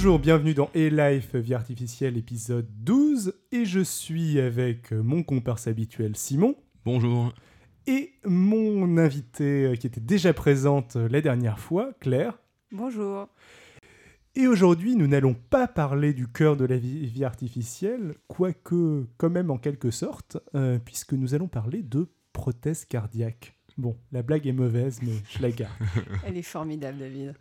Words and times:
Bonjour, 0.00 0.20
bienvenue 0.20 0.54
dans 0.54 0.70
E-Life 0.76 1.34
Vie 1.34 1.54
Artificielle 1.54 2.16
épisode 2.16 2.68
12 2.84 3.34
et 3.50 3.64
je 3.64 3.80
suis 3.80 4.38
avec 4.38 4.92
mon 4.92 5.24
comparse 5.24 5.66
habituel 5.66 6.14
Simon 6.14 6.54
Bonjour. 6.84 7.34
et 7.88 8.12
mon 8.24 8.96
invité 8.96 9.64
euh, 9.64 9.74
qui 9.74 9.88
était 9.88 10.00
déjà 10.00 10.32
présente 10.32 10.94
euh, 10.94 11.08
la 11.08 11.20
dernière 11.20 11.58
fois, 11.58 11.94
Claire. 11.98 12.38
Bonjour. 12.70 13.26
Et 14.36 14.46
aujourd'hui, 14.46 14.94
nous 14.94 15.08
n'allons 15.08 15.34
pas 15.34 15.66
parler 15.66 16.12
du 16.12 16.28
cœur 16.28 16.56
de 16.56 16.64
la 16.64 16.76
vie, 16.76 17.08
vie 17.08 17.24
artificielle, 17.24 18.14
quoique 18.28 19.04
quand 19.16 19.30
même 19.30 19.50
en 19.50 19.58
quelque 19.58 19.90
sorte, 19.90 20.38
euh, 20.54 20.78
puisque 20.78 21.14
nous 21.14 21.34
allons 21.34 21.48
parler 21.48 21.82
de 21.82 22.06
prothèse 22.32 22.84
cardiaque. 22.84 23.56
Bon, 23.76 23.96
la 24.12 24.22
blague 24.22 24.46
est 24.46 24.52
mauvaise, 24.52 25.00
mais 25.02 25.14
je 25.28 25.42
la 25.42 25.50
garde. 25.50 25.74
Elle 26.24 26.36
est 26.36 26.42
formidable, 26.42 26.98
David. 26.98 27.34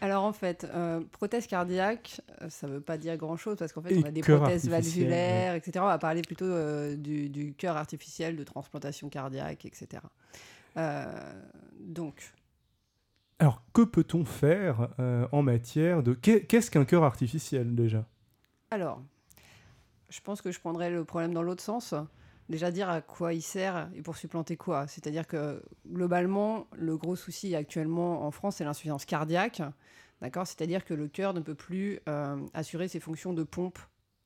Alors 0.00 0.24
en 0.24 0.32
fait, 0.32 0.66
euh, 0.74 1.00
prothèse 1.12 1.46
cardiaque, 1.46 2.20
euh, 2.40 2.48
ça 2.50 2.66
ne 2.66 2.72
veut 2.72 2.80
pas 2.80 2.98
dire 2.98 3.16
grand-chose 3.16 3.56
parce 3.58 3.72
qu'en 3.72 3.82
fait, 3.82 3.96
on 3.96 4.02
a 4.06 4.10
des 4.10 4.20
prothèses 4.38 4.68
valvulaires, 4.68 5.54
etc. 5.54 5.78
On 5.80 5.86
va 5.86 5.98
parler 5.98 6.22
plutôt 6.22 6.44
euh, 6.44 6.96
du, 6.96 7.28
du 7.28 7.54
cœur 7.54 7.76
artificiel, 7.76 8.34
de 8.36 8.42
transplantation 8.44 9.08
cardiaque, 9.08 9.64
etc. 9.64 10.02
Euh, 10.76 11.04
donc, 11.80 12.32
Alors, 13.38 13.62
que 13.72 13.82
peut-on 13.82 14.24
faire 14.24 14.88
en 15.32 15.42
matière 15.42 16.02
de... 16.02 16.14
qu'est- 16.14 16.46
Qu'est-ce 16.46 16.70
qu'un 16.70 16.84
cœur 16.84 17.04
artificiel 17.04 17.74
déjà? 17.76 18.04
Alors, 18.70 19.02
je 20.08 20.20
pense 20.20 20.42
que 20.42 20.50
je 20.50 20.58
prendrais 20.60 20.90
le 20.90 21.04
problème 21.04 21.32
dans 21.32 21.42
l'autre 21.42 21.62
sens. 21.62 21.94
Déjà 22.48 22.70
dire 22.70 22.88
à 22.90 23.00
quoi 23.00 23.32
il 23.32 23.42
sert 23.42 23.88
et 23.94 24.02
pour 24.02 24.16
supplanter 24.16 24.56
quoi. 24.56 24.86
C'est-à-dire 24.86 25.26
que 25.26 25.62
globalement, 25.86 26.66
le 26.76 26.96
gros 26.96 27.16
souci 27.16 27.54
actuellement 27.54 28.26
en 28.26 28.30
France, 28.30 28.56
c'est 28.56 28.64
l'insuffisance 28.64 29.04
cardiaque. 29.04 29.62
D'accord? 30.20 30.46
C'est-à-dire 30.46 30.84
que 30.84 30.94
le 30.94 31.08
cœur 31.08 31.34
ne 31.34 31.40
peut 31.40 31.54
plus 31.54 31.98
euh, 32.08 32.36
assurer 32.54 32.88
ses 32.88 33.00
fonctions 33.00 33.32
de 33.32 33.42
pompe 33.42 33.78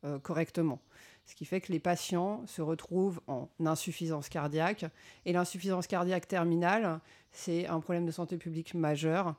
euh, 0.04 0.18
correctement. 0.18 0.80
Ce 1.24 1.34
qui 1.34 1.44
fait 1.44 1.60
que 1.60 1.72
les 1.72 1.80
patients 1.80 2.46
se 2.46 2.62
retrouvent 2.62 3.20
en 3.26 3.48
insuffisance 3.64 4.28
cardiaque. 4.28 4.84
Et 5.24 5.32
l'insuffisance 5.32 5.86
cardiaque 5.86 6.28
terminale, 6.28 7.00
c'est 7.32 7.66
un 7.66 7.80
problème 7.80 8.06
de 8.06 8.12
santé 8.12 8.36
publique 8.36 8.74
majeur 8.74 9.34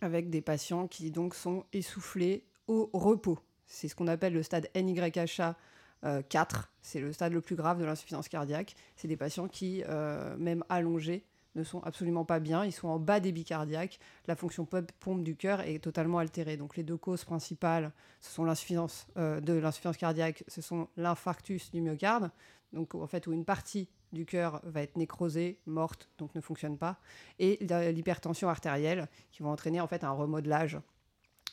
avec 0.00 0.30
des 0.30 0.40
patients 0.40 0.86
qui 0.86 1.10
donc 1.10 1.34
sont 1.34 1.64
essoufflés 1.72 2.44
au 2.68 2.90
repos. 2.92 3.38
C'est 3.66 3.88
ce 3.88 3.94
qu'on 3.94 4.06
appelle 4.06 4.32
le 4.32 4.42
stade 4.42 4.68
NYHA 4.74 5.56
euh, 6.04 6.22
4. 6.28 6.70
C'est 6.82 7.00
le 7.00 7.12
stade 7.12 7.32
le 7.32 7.40
plus 7.40 7.56
grave 7.56 7.78
de 7.78 7.84
l'insuffisance 7.84 8.28
cardiaque. 8.28 8.74
C'est 8.96 9.08
des 9.08 9.16
patients 9.16 9.48
qui, 9.48 9.82
euh, 9.88 10.36
même 10.38 10.64
allongés, 10.68 11.24
ne 11.54 11.64
sont 11.64 11.80
absolument 11.82 12.24
pas 12.24 12.40
bien. 12.40 12.64
Ils 12.64 12.72
sont 12.72 12.88
en 12.88 12.98
bas 12.98 13.20
débit 13.20 13.44
cardiaque. 13.44 13.98
La 14.26 14.36
fonction 14.36 14.66
pompe 15.00 15.22
du 15.22 15.36
cœur 15.36 15.60
est 15.60 15.82
totalement 15.82 16.18
altérée. 16.18 16.56
Donc 16.56 16.76
les 16.76 16.82
deux 16.82 16.96
causes 16.96 17.24
principales, 17.24 17.92
ce 18.20 18.32
sont 18.32 18.44
l'insuffisance 18.44 19.06
euh, 19.16 19.40
de 19.40 19.54
l'insuffisance 19.54 19.96
cardiaque, 19.96 20.44
ce 20.48 20.62
sont 20.62 20.88
l'infarctus 20.96 21.70
du 21.70 21.80
myocarde, 21.80 22.30
donc 22.72 22.94
en 22.94 23.06
fait 23.06 23.26
où 23.26 23.32
une 23.32 23.44
partie 23.44 23.88
du 24.12 24.24
cœur 24.24 24.60
va 24.64 24.82
être 24.82 24.96
nécrosée, 24.96 25.60
morte, 25.66 26.08
donc 26.18 26.34
ne 26.34 26.40
fonctionne 26.40 26.78
pas, 26.78 26.98
et 27.38 27.58
l'hypertension 27.92 28.48
artérielle 28.48 29.08
qui 29.30 29.42
va 29.42 29.50
entraîner 29.50 29.80
en 29.80 29.86
fait 29.86 30.04
un 30.04 30.12
remodelage, 30.12 30.78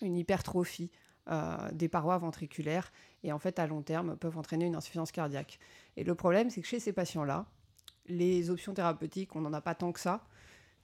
une 0.02 0.18
hypertrophie 0.18 0.90
euh, 1.30 1.72
des 1.72 1.90
parois 1.90 2.18
ventriculaires 2.18 2.92
et 3.24 3.32
en 3.32 3.40
fait 3.40 3.58
à 3.60 3.68
long 3.68 3.82
terme 3.82 4.16
peuvent 4.16 4.38
entraîner 4.38 4.66
une 4.66 4.76
insuffisance 4.76 5.12
cardiaque. 5.12 5.60
Et 5.98 6.04
le 6.04 6.16
problème 6.16 6.50
c'est 6.50 6.62
que 6.62 6.68
chez 6.68 6.80
ces 6.80 6.94
patients-là, 6.94 7.46
les 8.08 8.50
options 8.50 8.74
thérapeutiques, 8.74 9.36
on 9.36 9.42
n'en 9.42 9.54
a 9.54 9.62
pas 9.62 9.76
tant 9.76 9.92
que 9.92 10.00
ça. 10.00 10.28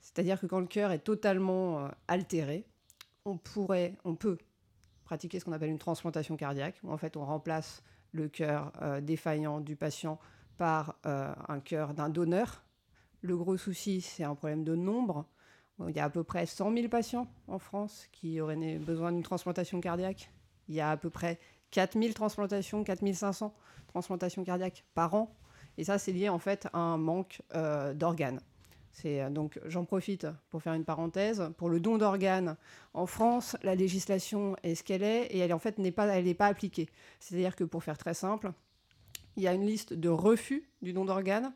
C'est-à-dire 0.00 0.40
que 0.40 0.46
quand 0.46 0.58
le 0.58 0.66
cœur 0.66 0.90
est 0.90 0.98
totalement 0.98 1.84
euh, 1.84 1.88
altéré, 2.08 2.66
on 3.24 3.36
pourrait, 3.36 3.94
on 4.04 4.16
peut 4.16 4.38
pratiquer 5.04 5.38
ce 5.38 5.44
qu'on 5.44 5.52
appelle 5.52 5.70
une 5.70 5.78
transplantation 5.78 6.36
cardiaque, 6.36 6.80
où 6.82 6.90
en 6.90 6.96
fait 6.96 7.16
on 7.16 7.24
remplace 7.24 7.82
le 8.10 8.28
cœur 8.28 8.72
euh, 8.82 9.00
défaillant 9.00 9.60
du 9.60 9.76
patient 9.76 10.18
par 10.58 10.96
un 11.04 11.60
cœur 11.60 11.92
d'un 11.92 12.08
donneur. 12.08 12.62
Le 13.20 13.36
gros 13.36 13.56
souci, 13.56 14.00
c'est 14.00 14.22
un 14.22 14.34
problème 14.34 14.62
de 14.62 14.76
nombre. 14.76 15.26
Il 15.88 15.96
y 15.96 16.00
a 16.00 16.04
à 16.04 16.10
peu 16.10 16.22
près 16.22 16.46
100 16.46 16.74
000 16.74 16.88
patients 16.88 17.26
en 17.48 17.58
France 17.58 18.06
qui 18.12 18.40
auraient 18.40 18.78
besoin 18.78 19.12
d'une 19.12 19.22
transplantation 19.22 19.80
cardiaque. 19.80 20.30
Il 20.68 20.74
y 20.74 20.80
a 20.80 20.90
à 20.90 20.96
peu 20.96 21.10
près 21.10 21.38
4 21.70 21.98
000 21.98 22.12
transplantations, 22.12 22.84
4 22.84 23.00
500 23.14 23.54
transplantations 23.88 24.44
cardiaques 24.44 24.84
par 24.94 25.14
an. 25.14 25.34
Et 25.78 25.84
ça, 25.84 25.98
c'est 25.98 26.12
lié 26.12 26.28
en 26.28 26.38
fait 26.38 26.68
à 26.72 26.78
un 26.78 26.98
manque 26.98 27.42
euh, 27.54 27.94
d'organes. 27.94 28.40
Euh, 29.04 29.30
donc 29.30 29.58
j'en 29.64 29.84
profite 29.84 30.26
pour 30.50 30.62
faire 30.62 30.74
une 30.74 30.84
parenthèse 30.84 31.50
pour 31.56 31.68
le 31.68 31.80
don 31.80 31.98
d'organes. 31.98 32.56
En 32.94 33.06
France, 33.06 33.56
la 33.62 33.74
législation 33.74 34.56
est 34.62 34.74
ce 34.74 34.84
qu'elle 34.84 35.02
est 35.02 35.26
et 35.26 35.38
elle 35.38 35.54
en 35.54 35.58
fait 35.58 35.78
n'est 35.78 35.92
pas 35.92 36.06
elle 36.06 36.26
n'est 36.26 36.34
pas 36.34 36.46
appliquée. 36.46 36.88
C'est-à-dire 37.20 37.56
que 37.56 37.64
pour 37.64 37.82
faire 37.82 37.98
très 37.98 38.14
simple, 38.14 38.52
il 39.36 39.42
y 39.42 39.48
a 39.48 39.54
une 39.54 39.66
liste 39.66 39.94
de 39.94 40.08
refus 40.08 40.68
du 40.82 40.92
don 40.92 41.04
d'organes. 41.04 41.52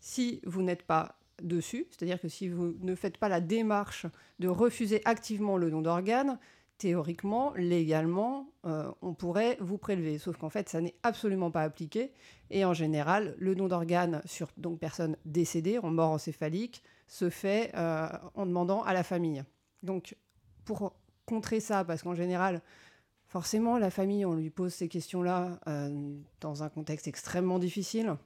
Si 0.00 0.40
vous 0.44 0.62
n'êtes 0.62 0.82
pas 0.82 1.18
dessus, 1.42 1.86
c'est-à-dire 1.90 2.20
que 2.20 2.28
si 2.28 2.48
vous 2.48 2.74
ne 2.80 2.94
faites 2.94 3.18
pas 3.18 3.28
la 3.28 3.40
démarche 3.40 4.06
de 4.38 4.48
refuser 4.48 5.00
activement 5.04 5.56
le 5.56 5.70
don 5.70 5.82
d'organes, 5.82 6.38
théoriquement, 6.78 7.52
légalement, 7.56 8.52
euh, 8.64 8.90
on 9.02 9.12
pourrait 9.12 9.58
vous 9.60 9.78
prélever. 9.78 10.18
Sauf 10.18 10.36
qu'en 10.36 10.48
fait, 10.48 10.68
ça 10.68 10.80
n'est 10.80 10.94
absolument 11.02 11.50
pas 11.50 11.62
appliqué. 11.62 12.12
Et 12.50 12.64
en 12.64 12.72
général, 12.72 13.34
le 13.38 13.54
don 13.54 13.66
d'organes 13.66 14.22
sur 14.24 14.48
donc 14.56 14.78
personnes 14.78 15.16
décédées, 15.24 15.78
en 15.78 15.90
mort 15.90 16.10
encéphalique, 16.10 16.82
se 17.08 17.30
fait 17.30 17.72
euh, 17.74 18.08
en 18.34 18.46
demandant 18.46 18.82
à 18.84 18.94
la 18.94 19.02
famille. 19.02 19.42
Donc, 19.82 20.16
pour 20.64 20.94
contrer 21.26 21.60
ça, 21.60 21.84
parce 21.84 22.02
qu'en 22.02 22.14
général, 22.14 22.62
forcément, 23.26 23.76
la 23.78 23.90
famille, 23.90 24.24
on 24.24 24.34
lui 24.34 24.50
pose 24.50 24.72
ces 24.72 24.88
questions-là 24.88 25.58
euh, 25.66 26.16
dans 26.40 26.62
un 26.62 26.68
contexte 26.68 27.08
extrêmement 27.08 27.58
difficile. 27.58 28.16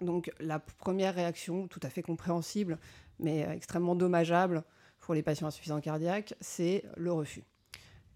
Donc, 0.00 0.30
la 0.40 0.58
première 0.58 1.14
réaction, 1.14 1.68
tout 1.68 1.80
à 1.82 1.88
fait 1.90 2.02
compréhensible, 2.02 2.78
mais 3.18 3.46
euh, 3.46 3.52
extrêmement 3.52 3.94
dommageable 3.94 4.64
pour 5.00 5.14
les 5.14 5.22
patients 5.22 5.46
insuffisants 5.46 5.80
cardiaques, 5.80 6.34
c'est 6.40 6.84
le 6.96 7.12
refus. 7.12 7.44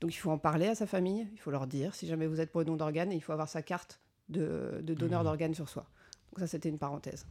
Donc, 0.00 0.14
il 0.14 0.18
faut 0.18 0.30
en 0.30 0.38
parler 0.38 0.66
à 0.66 0.74
sa 0.74 0.86
famille, 0.86 1.26
il 1.32 1.38
faut 1.38 1.50
leur 1.50 1.66
dire, 1.66 1.94
si 1.94 2.06
jamais 2.06 2.26
vous 2.26 2.40
êtes 2.40 2.50
pour 2.50 2.60
le 2.60 2.64
don 2.64 2.76
d'organes, 2.76 3.12
il 3.12 3.20
faut 3.20 3.32
avoir 3.32 3.48
sa 3.48 3.62
carte 3.62 4.00
de, 4.28 4.80
de 4.82 4.94
donneur 4.94 5.20
Mhm. 5.20 5.24
d'organes 5.24 5.54
sur 5.54 5.68
soi. 5.68 5.86
Donc, 6.32 6.40
ça, 6.40 6.46
c'était 6.46 6.68
une 6.68 6.78
parenthèse. 6.78 7.26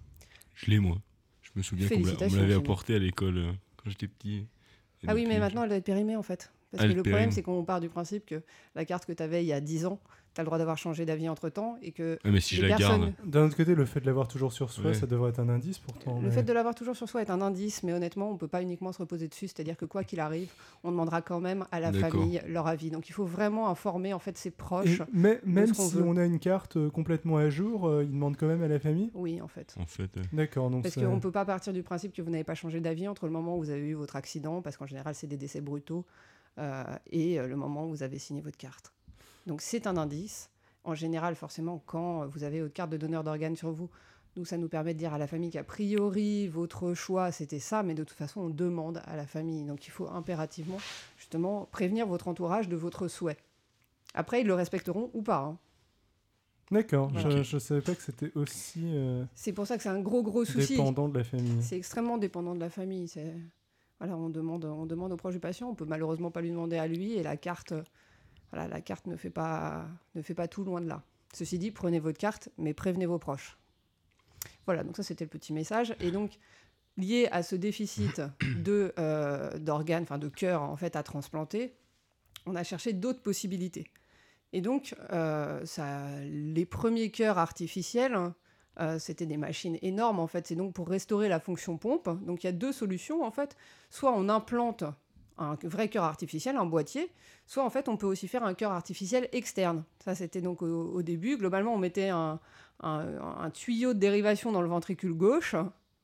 Je 0.55 0.71
l'ai, 0.71 0.79
moi. 0.79 0.97
Je 1.41 1.51
me 1.55 1.61
souviens 1.61 1.87
qu'on 1.87 1.99
me 1.99 2.37
l'avait 2.37 2.53
apporté 2.55 2.95
à 2.95 2.99
l'école 2.99 3.37
euh, 3.37 3.51
quand 3.77 3.89
j'étais 3.89 4.07
petit. 4.07 4.47
Et 5.03 5.07
Ah 5.07 5.13
oui, 5.13 5.21
mais 5.23 5.35
depuis, 5.35 5.39
maintenant, 5.39 5.63
elle 5.63 5.69
doit 5.69 5.77
être 5.77 5.85
périmée, 5.85 6.15
en 6.15 6.23
fait. 6.23 6.51
Parce 6.71 6.83
Elle 6.83 6.91
que 6.91 6.95
le 6.97 7.03
problème, 7.03 7.31
c'est 7.31 7.41
qu'on 7.43 7.63
part 7.63 7.79
du 7.79 7.87
principe 7.87 8.25
que 8.25 8.41
la 8.75 8.83
carte 8.83 9.05
que 9.05 9.13
tu 9.13 9.23
avais 9.23 9.43
il 9.43 9.47
y 9.47 9.53
a 9.53 9.61
10 9.61 9.85
ans, 9.85 9.99
tu 10.37 10.41
as 10.41 10.43
le 10.43 10.45
droit 10.45 10.59
d'avoir 10.59 10.77
changé 10.77 11.03
d'avis 11.03 11.27
entre-temps 11.29 11.77
et 11.81 11.91
que 11.91 12.19
mais 12.23 12.39
si 12.39 12.55
je 12.55 12.61
les 12.61 12.67
la 12.69 12.77
personnes- 12.77 13.01
garde. 13.01 13.13
D'un 13.25 13.45
autre 13.47 13.57
côté, 13.57 13.73
le 13.73 13.85
fait 13.85 13.99
de 14.01 14.05
l'avoir 14.05 14.27
toujours 14.27 14.53
sur 14.53 14.71
soi, 14.71 14.85
Ouais. 14.85 14.93
ça 14.93 15.07
devrait 15.07 15.31
être 15.31 15.39
un 15.39 15.49
indice 15.49 15.79
pourtant. 15.79 16.19
Le 16.21 16.27
mais- 16.27 16.31
fait 16.31 16.43
de 16.43 16.53
l'avoir 16.53 16.75
toujours 16.75 16.95
sur 16.95 17.09
soi 17.09 17.21
est 17.21 17.29
un 17.31 17.41
indice, 17.41 17.81
mais 17.83 17.91
honnêtement, 17.93 18.29
on 18.29 18.33
ne 18.33 18.37
peut 18.37 18.47
pas 18.47 18.61
uniquement 18.61 18.91
se 18.91 18.99
reposer 18.99 19.27
dessus. 19.27 19.47
C'est-à-dire 19.47 19.75
que 19.77 19.85
quoi 19.85 20.03
qu'il 20.03 20.19
arrive, 20.19 20.49
on 20.83 20.91
demandera 20.91 21.21
quand 21.23 21.39
même 21.39 21.65
à 21.71 21.79
la 21.79 21.91
famille 21.91 22.39
leur 22.47 22.67
avis. 22.67 22.91
Donc 22.91 23.09
il 23.09 23.13
faut 23.13 23.25
vraiment 23.25 23.67
informer 23.69 24.13
en 24.13 24.19
fait 24.19 24.37
ses 24.37 24.49
Et 24.49 24.51
proches. 24.51 25.01
mais- 25.11 25.41
même 25.43 25.73
si 25.73 25.95
veut. 25.95 26.03
on 26.03 26.15
a 26.17 26.23
une 26.25 26.37
carte 26.39 26.77
euh, 26.77 26.89
complètement 26.91 27.37
à 27.37 27.49
jour, 27.49 27.87
euh, 27.87 28.03
il 28.03 28.11
demande 28.11 28.37
quand 28.37 28.47
même 28.47 28.61
à 28.61 28.67
la 28.67 28.79
famille? 28.79 29.09
Oui, 29.15 29.41
en 29.41 29.47
fait. 29.47 29.75
En 29.79 29.85
fait, 29.87 30.15
euh, 30.17 30.21
D'accord, 30.33 30.69
donc 30.69 30.83
Parce 30.83 30.93
ça- 30.95 31.01
qu'on 31.01 31.15
ne 31.15 31.19
peut 31.19 31.31
pas 31.31 31.45
partir 31.45 31.73
du 31.73 31.81
principe 31.81 32.13
que 32.13 32.21
vous 32.21 32.29
n'avez 32.29 32.43
pas 32.43 32.53
changé 32.55 32.79
d'avis 32.79 33.07
entre 33.07 33.25
le 33.25 33.31
moment 33.31 33.57
où 33.57 33.59
vous 33.59 33.69
avez 33.71 33.87
eu 33.87 33.93
votre 33.95 34.15
accident, 34.15 34.61
parce 34.61 34.77
qu'en 34.77 34.85
général, 34.85 35.15
c'est 35.15 35.25
des 35.27 35.37
décès 35.37 35.61
brutaux, 35.61 36.05
euh, 36.59 36.83
et 37.11 37.37
le 37.39 37.55
moment 37.55 37.85
où 37.85 37.89
vous 37.89 38.03
avez 38.03 38.19
signé 38.19 38.41
votre 38.41 38.57
carte. 38.57 38.91
Donc 39.47 39.61
c'est 39.61 39.87
un 39.87 39.97
indice. 39.97 40.49
En 40.83 40.93
général, 40.93 41.35
forcément, 41.35 41.81
quand 41.85 42.27
vous 42.27 42.43
avez 42.43 42.61
votre 42.61 42.73
carte 42.73 42.91
de 42.91 42.97
donneur 42.97 43.23
d'organes 43.23 43.55
sur 43.55 43.71
vous, 43.71 43.89
nous, 44.35 44.45
ça 44.45 44.57
nous 44.57 44.69
permet 44.69 44.93
de 44.93 44.99
dire 44.99 45.13
à 45.13 45.17
la 45.17 45.25
famille 45.25 45.49
qu'a 45.49 45.63
priori, 45.63 46.47
votre 46.47 46.93
choix, 46.93 47.31
c'était 47.31 47.59
ça, 47.59 47.81
mais 47.81 47.95
de 47.95 48.03
toute 48.03 48.15
façon, 48.17 48.41
on 48.41 48.49
demande 48.49 49.01
à 49.07 49.15
la 49.15 49.25
famille. 49.25 49.63
Donc 49.65 49.87
il 49.87 49.89
faut 49.89 50.07
impérativement, 50.09 50.77
justement, 51.17 51.67
prévenir 51.71 52.05
votre 52.05 52.27
entourage 52.27 52.69
de 52.69 52.75
votre 52.75 53.07
souhait. 53.07 53.37
Après, 54.13 54.41
ils 54.41 54.47
le 54.47 54.53
respecteront 54.53 55.09
ou 55.13 55.23
pas. 55.23 55.39
hein. 55.39 55.57
D'accord, 56.69 57.09
je, 57.17 57.43
je 57.43 57.57
savais 57.57 57.79
pas 57.81 57.95
que 57.95 58.01
c'était 58.01 58.31
aussi 58.35 58.81
euh, 58.93 59.23
C'est 59.33 59.53
pour 59.53 59.65
ça 59.65 59.77
que 59.77 59.83
c'est 59.83 59.89
un 59.89 60.01
gros, 60.01 60.21
gros 60.21 60.43
souci. 60.43 60.75
dépendant 60.75 61.07
de 61.07 61.17
la 61.17 61.23
famille. 61.23 61.61
C'est 61.63 61.77
extrêmement 61.77 62.17
dépendant 62.17 62.53
de 62.55 62.59
la 62.59 62.69
famille. 62.69 63.09
Voilà, 63.99 64.17
on 64.17 64.29
demande, 64.29 64.65
on 64.65 64.85
demande 64.85 65.13
aux 65.13 65.17
proches 65.17 65.33
du 65.35 65.39
patient. 65.39 65.69
On 65.69 65.75
peut 65.75 65.85
malheureusement 65.85 66.29
pas 66.29 66.41
lui 66.41 66.51
demander 66.51 66.77
à 66.77 66.85
lui 66.87 67.13
et 67.13 67.23
la 67.23 67.37
carte, 67.37 67.73
voilà, 68.51 68.67
la 68.67 68.81
carte 68.81 69.07
ne 69.07 69.15
fait 69.15 69.29
pas, 69.29 69.87
ne 70.15 70.21
fait 70.21 70.33
pas 70.33 70.47
tout 70.47 70.63
loin 70.63 70.81
de 70.81 70.87
là. 70.87 71.03
Ceci 71.33 71.59
dit, 71.59 71.71
prenez 71.71 71.99
votre 71.99 72.17
carte, 72.17 72.49
mais 72.57 72.73
prévenez 72.73 73.05
vos 73.05 73.19
proches. 73.19 73.57
Voilà, 74.65 74.83
donc 74.83 74.95
ça 74.95 75.03
c'était 75.03 75.25
le 75.25 75.29
petit 75.29 75.53
message. 75.53 75.95
Et 75.99 76.11
donc 76.11 76.39
lié 76.97 77.27
à 77.31 77.43
ce 77.43 77.55
déficit 77.55 78.21
de 78.57 78.93
euh, 78.97 79.57
d'organes, 79.59 80.03
enfin 80.03 80.17
de 80.17 80.29
cœur 80.29 80.63
en 80.63 80.75
fait 80.75 80.95
à 80.95 81.03
transplanter, 81.03 81.75
on 82.45 82.55
a 82.55 82.63
cherché 82.63 82.93
d'autres 82.93 83.21
possibilités. 83.21 83.85
Et 84.53 84.61
donc, 84.61 84.95
euh, 85.11 85.65
ça, 85.65 86.07
les 86.21 86.65
premiers 86.65 87.11
cœurs 87.11 87.37
artificiels, 87.37 88.17
euh, 88.79 88.97
c'était 88.99 89.25
des 89.25 89.37
machines 89.37 89.77
énormes 89.81 90.19
en 90.19 90.27
fait. 90.27 90.47
C'est 90.47 90.55
donc 90.55 90.73
pour 90.73 90.87
restaurer 90.87 91.27
la 91.29 91.39
fonction 91.39 91.77
pompe. 91.77 92.09
Donc 92.25 92.43
il 92.43 92.47
y 92.47 92.49
a 92.49 92.53
deux 92.53 92.71
solutions 92.71 93.23
en 93.23 93.31
fait. 93.31 93.57
Soit 93.89 94.13
on 94.13 94.29
implante 94.29 94.83
un 95.37 95.55
vrai 95.63 95.89
cœur 95.89 96.03
artificiel, 96.03 96.55
un 96.57 96.65
boîtier, 96.65 97.11
soit 97.45 97.63
en 97.63 97.69
fait 97.69 97.89
on 97.89 97.97
peut 97.97 98.07
aussi 98.07 98.27
faire 98.27 98.43
un 98.43 98.53
cœur 98.53 98.71
artificiel 98.71 99.27
externe. 99.31 99.83
Ça 100.03 100.15
c'était 100.15 100.41
donc 100.41 100.61
au, 100.61 100.91
au, 100.93 101.01
début. 101.01 101.37
Globalement 101.37 101.73
on 101.73 101.77
mettait 101.77 102.09
un, 102.09 102.39
un, 102.81 103.05
un, 103.39 103.49
tuyau 103.49 103.93
de 103.93 103.99
dérivation 103.99 104.51
dans 104.51 104.61
le 104.61 104.69
ventricule 104.69 105.13
gauche 105.13 105.55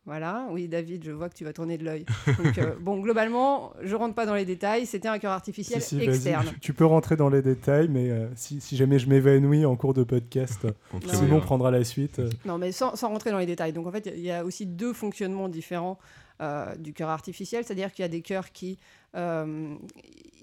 voilà, 0.06 0.48
oui, 0.52 0.68
David, 0.68 1.06
je 1.06 1.12
vois 1.12 1.30
que 1.30 1.34
tu 1.34 1.46
vas 1.46 1.54
tourner 1.54 1.78
de 1.78 1.86
l'œil. 1.86 2.06
Euh, 2.58 2.76
bon, 2.80 3.00
globalement, 3.00 3.74
je 3.82 3.96
rentre 3.96 4.14
pas 4.14 4.26
dans 4.26 4.36
les 4.36 4.46
détails. 4.46 4.86
C'était 4.86 5.08
un 5.08 5.18
cœur 5.18 5.32
artificiel 5.32 5.82
externe. 6.02 6.48
Tu 6.62 6.74
peux 6.74 6.86
rentrer 6.86 7.16
dans 7.16 7.30
les 7.30 7.42
détails, 7.42 7.88
mais 7.90 8.10
euh, 8.10 8.28
si, 8.36 8.62
si, 8.62 8.76
jamais 8.76 9.00
je 9.00 9.10
m'évanouis 9.10 9.66
en 9.66 9.76
cours 9.76 9.94
de 9.94 10.04
podcast, 10.04 10.68
Simon 11.08 11.40
prendra 11.40 11.72
la 11.72 11.84
suite. 11.84 12.20
Euh. 12.20 12.30
Non, 12.46 12.58
mais 12.58 12.72
sans, 12.72 12.96
sans, 12.96 13.10
rentrer 13.10 13.32
dans 13.32 13.40
les 13.40 13.46
détails. 13.46 13.74
Donc, 13.74 13.88
en 13.88 13.92
fait, 13.92 14.12
il 14.14 14.22
y 14.22 14.32
a 14.32 14.46
aussi 14.46 14.66
deux 14.66 14.94
fonctionnements 14.94 15.50
différents 15.50 15.98
du 16.78 16.92
cœur 16.92 17.08
artificiel, 17.10 17.64
c'est-à-dire 17.64 17.94
qu'il 17.94 18.04
y 18.04 18.06
a 18.06 18.10
des 18.10 18.22
cœurs 18.22 18.52
qui 18.52 18.78
euh, 18.78 19.03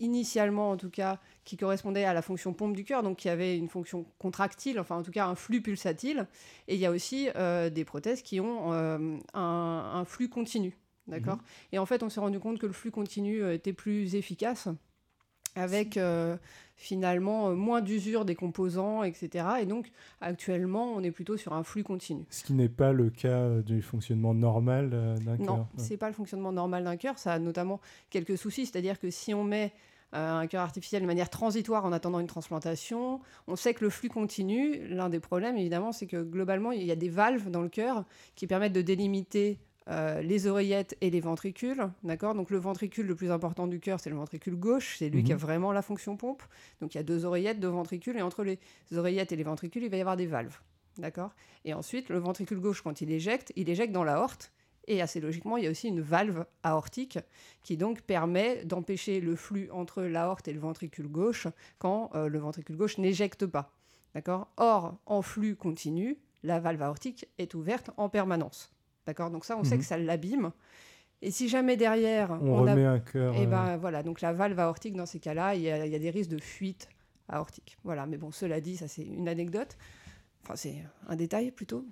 initialement 0.01 0.71
en 0.71 0.77
tout 0.77 0.91
cas, 0.91 1.19
qui 1.45 1.57
correspondait 1.57 2.05
à 2.05 2.15
la 2.15 2.23
fonction 2.23 2.53
pompe 2.53 2.75
du 2.75 2.85
cœur, 2.85 3.03
donc 3.03 3.19
qui 3.19 3.29
avait 3.29 3.57
une 3.57 3.69
fonction 3.69 4.07
contractile, 4.19 4.81
enfin 4.81 4.97
en 4.97 5.03
tout 5.03 5.11
cas 5.11 5.27
un 5.27 5.35
flux 5.35 5.61
pulsatile. 5.61 6.27
Et 6.69 6.75
il 6.75 6.81
y 6.81 6.87
a 6.87 6.91
aussi 6.91 7.29
euh, 7.37 7.71
des 7.71 7.85
prothèses 7.85 8.23
qui 8.23 8.41
ont 8.41 8.73
euh, 8.73 9.19
un, 9.35 10.05
flux 10.07 10.29
continu. 10.29 10.77
D'accord? 11.07 11.37
Mhm. 11.37 11.43
Et 11.73 11.79
en 11.79 11.87
fait, 11.87 12.03
on 12.03 12.09
s'est 12.09 12.21
rendu 12.21 12.39
compte 12.39 12.59
que 12.59 12.67
le 12.67 12.73
flux 12.73 12.91
continu 12.91 13.53
était 13.53 13.73
plus 13.73 14.15
efficace 14.15 14.69
avec 15.55 15.99
finalement 16.77 17.55
moins 17.55 17.83
d'usure 17.83 18.25
des 18.25 18.35
composants, 18.35 19.03
etc. 19.03 19.45
Et 19.61 19.67
donc 19.67 19.91
actuellement, 20.21 20.93
on 20.95 21.03
est 21.03 21.11
plutôt 21.11 21.37
sur 21.37 21.53
un 21.53 21.63
flux 21.63 21.83
continu. 21.83 22.25
Ce 22.31 22.45
qui 22.45 22.55
n'est 22.55 22.69
pas 22.69 22.93
le 22.93 23.11
cas 23.11 23.61
du 23.61 23.83
fonctionnement 23.83 24.35
normal 24.35 24.91
d'un 25.25 25.37
cœur. 25.37 25.57
Non, 25.57 25.67
c'est 25.77 25.97
pas 25.97 26.09
le 26.09 26.15
fonctionnement 26.15 26.53
normal 26.53 26.85
d'un 26.85 26.97
cœur. 26.97 27.19
Ça 27.19 27.35
a 27.35 27.39
notamment 27.39 27.81
quelques 28.09 28.39
soucis, 28.39 28.67
c'est-à-dire 28.67 28.99
que 28.99 29.11
si 29.11 29.35
on 29.35 29.45
met 29.45 29.73
un 30.13 30.47
cœur 30.47 30.63
artificiel 30.63 31.03
de 31.03 31.07
manière 31.07 31.31
transitoire 31.31 31.85
en 31.85 31.93
attendant 31.93 32.21
une 32.21 32.27
transplantation. 32.27 33.21
On 33.47 33.57
sait 33.57 33.75
que 33.75 33.85
le 33.85 33.91
flux 33.91 34.09
continue. 34.09 34.87
L'un 34.89 35.09
des 35.09 35.21
problèmes, 35.21 35.57
évidemment, 35.57 35.93
c'est 35.93 36.07
que 36.07 36.23
globalement, 36.23 36.73
il 36.73 36.83
y 36.83 36.91
a 36.91 36.97
des 36.97 37.09
valves 37.09 37.51
dans 37.51 37.63
le 37.63 37.69
cœur 37.69 38.05
qui 38.35 38.47
permettent 38.47 38.73
de 38.73 38.83
délimiter 38.83 39.59
euh, 39.91 40.23
les 40.23 40.47
oreillettes 40.47 40.97
et 41.01 41.11
les 41.11 41.21
ventricules. 41.21 41.91
D'accord? 42.05 42.35
Donc 42.35 42.51
le 42.51 42.59
ventricule 42.59 43.07
le 43.07 43.17
plus 43.17 43.31
important 43.31 43.67
du 43.67 43.81
cœur, 43.81 43.99
c'est 43.99 44.11
le 44.11 44.17
ventricule 44.17 44.57
gauche. 44.57 44.97
C'est 44.99 45.09
lui 45.09 45.25
qui 45.25 45.33
a 45.33 45.35
mhm. 45.35 45.41
vraiment 45.41 45.73
la 45.73 45.83
fonction 45.83 46.17
pompe. 46.17 46.43
Donc 46.81 46.95
il 46.95 46.99
y 46.99 47.01
a 47.01 47.03
deux 47.03 47.25
oreillettes, 47.25 47.59
deux 47.59 47.69
ventricules. 47.69 48.17
Et 48.17 48.23
entre 48.23 48.45
les 48.45 48.59
oreillettes 48.97 49.33
et 49.33 49.37
les 49.37 49.43
ventricules, 49.43 49.83
il 49.83 49.91
va 49.91 49.97
y 49.97 50.01
avoir 50.01 50.17
des 50.17 50.27
valves. 50.27 50.61
D'accord? 50.99 51.35
Et 51.65 51.75
ensuite, 51.75 52.09
le 52.09 52.19
ventricule 52.19 52.61
gauche, 52.61 52.83
quand 52.83 53.01
il 53.01 53.11
éjecte, 53.11 53.53
il 53.57 53.69
éjecte 53.69 53.93
dans 53.93 54.05
l'aorte. 54.05 54.53
Et 54.87 55.03
assez 55.03 55.21
logiquement, 55.21 55.57
il 55.57 55.65
y 55.65 55.67
a 55.67 55.71
aussi 55.71 55.89
une 55.89 56.01
valve 56.01 56.47
aortique 56.63 57.19
qui 57.63 57.77
donc 57.77 58.01
permet 58.03 58.65
d'empêcher 58.65 59.21
le 59.21 59.37
flux 59.37 59.71
entre 59.71 60.03
l'aorte 60.03 60.49
et 60.49 60.53
le 60.53 60.61
ventricule 60.61 61.07
gauche 61.07 61.47
quand 61.79 62.11
euh, 62.15 62.29
le 62.29 62.39
ventricule 62.39 62.77
gauche 62.77 62.99
n'éjecte 62.99 63.47
pas. 63.47 63.73
D'accord? 64.15 64.49
Or, 64.57 64.99
en 65.07 65.23
flux 65.23 65.55
continu, 65.55 66.19
la 66.43 66.61
valve 66.61 66.83
aortique 66.83 67.29
est 67.39 67.55
ouverte 67.55 67.91
en 67.97 68.09
permanence. 68.09 68.73
D'accord? 69.07 69.31
Donc 69.31 69.45
ça, 69.45 69.57
on 69.57 69.65
sait 69.65 69.77
que 69.77 69.83
mhm. 69.83 69.83
ça 69.83 69.99
l'abîme. 69.99 70.53
Et 71.23 71.31
si 71.31 71.49
jamais 71.49 71.77
derrière... 71.77 72.31
On, 72.43 72.63
remet 72.63 72.85
un 72.85 72.99
cœur... 72.99 73.35
Et 73.35 73.43
eh 73.43 73.47
ben 73.47 73.77
voilà, 73.77 74.03
donc 74.03 74.21
la 74.21 74.33
valve 74.33 74.59
aortique, 74.59 74.97
dans 74.97 75.07
ces 75.07 75.21
cas-là, 75.21 75.55
il 75.55 75.63
y, 75.63 75.71
a 75.71 75.99
des 75.99 76.11
risques 76.11 76.31
de 76.31 76.39
fuite 76.39 76.89
aortique. 77.29 77.77
Voilà, 77.85 78.07
mais 78.07 78.17
bon, 78.17 78.31
cela 78.31 78.61
dit, 78.61 78.77
ça 78.77 78.89
c'est 78.89 79.03
une 79.03 79.29
anecdote. 79.29 79.77
Enfin, 80.43 80.57
c'est 80.57 80.77
un 81.09 81.17
détail 81.17 81.51
plutôt. 81.51 81.85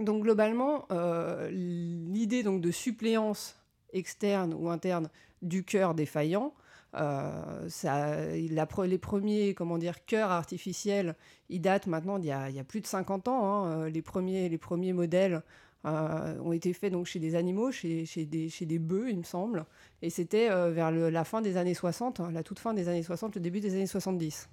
Donc 0.00 0.22
globalement, 0.22 0.86
euh, 0.90 1.50
l'idée 1.50 2.42
donc 2.42 2.60
de 2.60 2.70
suppléance 2.70 3.58
externe 3.92 4.54
ou 4.54 4.68
interne 4.70 5.08
du 5.42 5.64
cœur 5.64 5.94
défaillant, 5.94 6.52
euh, 6.94 7.68
ça, 7.68 8.16
la, 8.34 8.68
les 8.86 8.98
premiers 8.98 9.54
comment 9.54 9.78
dire, 9.78 10.04
cœurs 10.04 10.30
artificiels, 10.30 11.14
ils 11.48 11.60
datent 11.60 11.86
maintenant 11.86 12.18
d'il 12.18 12.28
y, 12.28 12.52
y, 12.54 12.58
a 12.58 12.64
plus 12.64 12.80
de 12.80 12.86
50 12.86 13.28
ans. 13.28 13.44
Hein. 13.44 13.88
Les, 13.88 14.02
premiers, 14.02 14.48
les 14.48 14.58
premiers 14.58 14.92
modèles 14.92 15.42
euh, 15.88 16.40
ont 16.42 16.52
été 16.52 16.72
faits 16.72 16.92
donc 16.92 17.06
chez 17.06 17.18
des 17.18 17.34
animaux, 17.34 17.72
chez, 17.72 18.06
chez, 18.06 18.24
des, 18.24 18.48
chez 18.48 18.66
des 18.66 18.78
bœufs, 18.78 19.10
il 19.10 19.18
me 19.18 19.22
semble. 19.22 19.64
Et 20.02 20.10
c'était 20.10 20.50
euh, 20.50 20.70
vers 20.70 20.90
la 20.90 21.24
fin 21.24 21.40
des 21.40 21.56
années 21.56 21.74
60, 21.74 22.20
hein, 22.20 22.30
la 22.32 22.42
toute 22.42 22.58
fin 22.58 22.74
des 22.74 22.88
années 22.88 23.02
60, 23.02 23.36
le 23.36 23.40
début 23.40 23.60
des 23.60 23.74
années 23.74 23.86
70. 23.86 24.48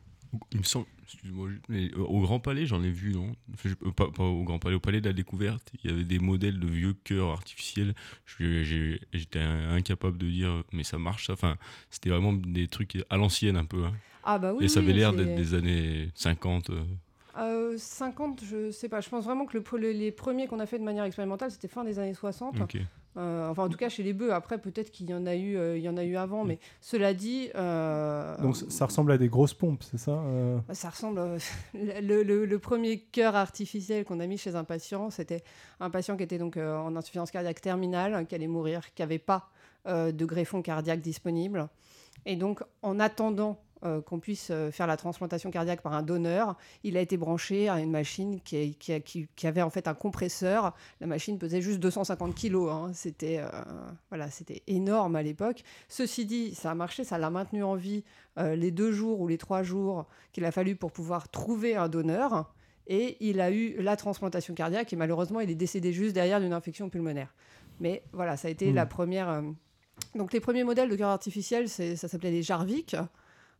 Il 0.51 0.59
me 0.59 0.63
semble, 0.63 0.85
excuse-moi, 1.03 1.49
euh, 1.69 1.89
au 1.97 2.21
Grand 2.21 2.39
Palais, 2.39 2.65
j'en 2.65 2.83
ai 2.83 2.89
vu, 2.89 3.13
non? 3.13 3.33
Pas, 3.95 4.05
au 4.19 4.43
Grand 4.43 4.59
Palais, 4.59 4.75
au 4.75 4.79
Palais 4.79 4.99
de 4.99 5.07
la 5.07 5.13
Découverte, 5.13 5.71
il 5.83 5.89
y 5.89 5.93
avait 5.93 6.03
des 6.03 6.19
modèles 6.19 6.59
de 6.59 6.67
vieux 6.67 6.93
cœurs 6.93 7.29
artificiels. 7.29 7.93
J'étais 8.39 9.39
incapable 9.39 10.17
de 10.17 10.27
dire, 10.27 10.63
mais 10.73 10.83
ça 10.83 10.97
marche, 10.97 11.27
ça. 11.27 11.33
Enfin, 11.33 11.57
c'était 11.89 12.09
vraiment 12.09 12.33
des 12.33 12.67
trucs 12.67 12.97
à 13.09 13.17
l'ancienne 13.17 13.55
un 13.55 13.65
peu. 13.65 13.85
Hein. 13.85 13.93
Ah 14.23 14.39
bah 14.39 14.53
oui. 14.53 14.65
Et 14.65 14.67
ça 14.67 14.79
avait 14.79 14.93
l'air 14.93 15.13
d'être 15.13 15.35
des 15.35 15.53
années 15.53 16.09
50. 16.15 16.71
50, 16.71 16.71
euh, 17.37 17.77
je 17.77 18.71
sais 18.71 18.89
pas. 18.89 19.01
Je 19.01 19.09
pense 19.09 19.25
vraiment 19.25 19.45
que 19.45 19.57
le, 19.57 19.91
les 19.91 20.11
premiers 20.11 20.47
qu'on 20.47 20.59
a 20.59 20.65
fait 20.65 20.79
de 20.79 20.83
manière 20.83 21.03
expérimentale, 21.03 21.51
c'était 21.51 21.67
fin 21.67 21.83
des 21.83 21.99
années 21.99 22.13
60. 22.13 22.55
Euh, 23.17 23.47
enfin, 23.49 23.63
en 23.63 23.69
tout 23.69 23.77
cas, 23.77 23.87
chez 23.87 24.03
les 24.03 24.13
bœufs. 24.13 24.33
Après, 24.33 24.57
peut-être 24.57 24.91
qu'il 24.91 25.09
y 25.09 25.13
en 25.13 25.25
a 25.25 25.35
eu, 25.35 25.55
euh, 25.55 25.77
il 25.77 25.83
y 25.83 25.87
en 25.87 25.95
a 25.95 26.03
eu 26.03 26.17
avant, 26.17 26.43
mais 26.43 26.59
cela 26.81 27.13
dit. 27.13 27.49
Donc, 28.41 28.55
ça 28.55 28.85
ressemble 28.85 29.11
à 29.11 29.17
des 29.17 29.29
grosses 29.29 29.53
pompes, 29.53 29.83
c'est 29.83 29.97
ça 29.97 30.21
bah, 30.67 30.73
Ça 30.73 30.89
ressemble. 30.89 31.21
le, 31.73 32.57
premier 32.57 32.99
cœur 32.99 33.35
artificiel 33.35 34.05
qu'on 34.05 34.19
a 34.19 34.27
mis 34.27 34.37
chez 34.37 34.55
un 34.55 34.63
patient, 34.63 35.09
c'était 35.09 35.43
un 35.79 35.89
patient 35.89 36.17
qui 36.17 36.23
était 36.23 36.37
donc 36.37 36.57
en 36.57 36.95
insuffisance 36.95 37.31
cardiaque 37.31 37.61
terminale, 37.61 38.25
qui 38.27 38.35
allait 38.35 38.47
mourir, 38.47 38.93
qui 38.93 39.01
n'avait 39.01 39.19
pas 39.19 39.49
de 39.87 40.25
greffon 40.25 40.61
cardiaque 40.61 41.01
disponible. 41.01 41.69
Et 42.25 42.35
donc, 42.35 42.61
en 42.81 42.99
attendant 42.99 43.59
euh, 43.85 44.01
qu'on 44.01 44.19
puisse 44.19 44.47
euh, 44.49 44.71
faire 44.71 44.87
la 44.87 44.97
transplantation 44.97 45.51
cardiaque 45.51 45.81
par 45.81 45.93
un 45.93 46.01
donneur. 46.01 46.57
Il 46.83 46.97
a 46.97 47.01
été 47.01 47.17
branché 47.17 47.69
à 47.69 47.79
une 47.79 47.91
machine 47.91 48.41
qui, 48.41 48.75
avait 49.43 49.61
en 49.61 49.69
fait 49.69 49.87
un 49.87 49.93
compresseur. 49.93 50.73
La 51.01 51.07
machine 51.07 51.37
pesait 51.37 51.61
juste 51.61 51.79
250 51.79 52.33
kilos. 52.33 52.71
Hein. 52.71 52.91
C'était 52.93 53.37
euh, 53.37 53.47
voilà, 54.09 54.31
c'était 54.31 54.63
énorme 54.65 55.15
à 55.15 55.21
l'époque. 55.21 55.63
Ceci 55.87 56.25
dit, 56.25 56.55
ça 56.55 56.71
a 56.71 56.75
marché, 56.75 57.03
ça 57.03 57.19
l'a 57.19 57.29
maintenu 57.29 57.63
en 57.63 57.75
vie 57.75 58.03
les 58.37 58.71
deux 58.71 58.91
jours 58.91 59.21
ou 59.21 59.27
les 59.27 59.37
trois 59.37 59.63
jours 59.63 60.07
qu'il 60.33 60.43
a 60.43 60.51
fallu 60.51 60.75
pour 60.75 60.91
pouvoir 60.91 61.29
trouver 61.29 61.75
un 61.75 61.87
donneur. 61.87 62.53
Et 62.87 63.17
il 63.19 63.39
a 63.39 63.51
eu 63.51 63.75
la 63.81 63.95
transplantation 63.95 64.53
cardiaque 64.55 64.91
et 64.93 64.95
malheureusement, 64.95 65.39
il 65.39 65.49
est 65.49 65.55
décédé 65.55 65.93
juste 65.93 66.13
derrière 66.13 66.41
d'une 66.41 66.53
infection 66.53 66.89
pulmonaire. 66.89 67.33
Mais 67.79 68.03
voilà, 68.13 68.35
ça 68.35 68.47
a 68.47 68.51
été 68.51 68.73
la 68.73 68.85
hmm. 68.85 68.89
première. 68.89 69.43
Donc 70.15 70.33
les 70.33 70.39
premiers 70.39 70.63
modèles 70.63 70.89
de 70.89 70.95
cœur 70.95 71.09
artificiel, 71.09 71.69
ça 71.69 71.95
s'appelait 71.95 72.31
les 72.31 72.43
Jarvik. 72.43 72.95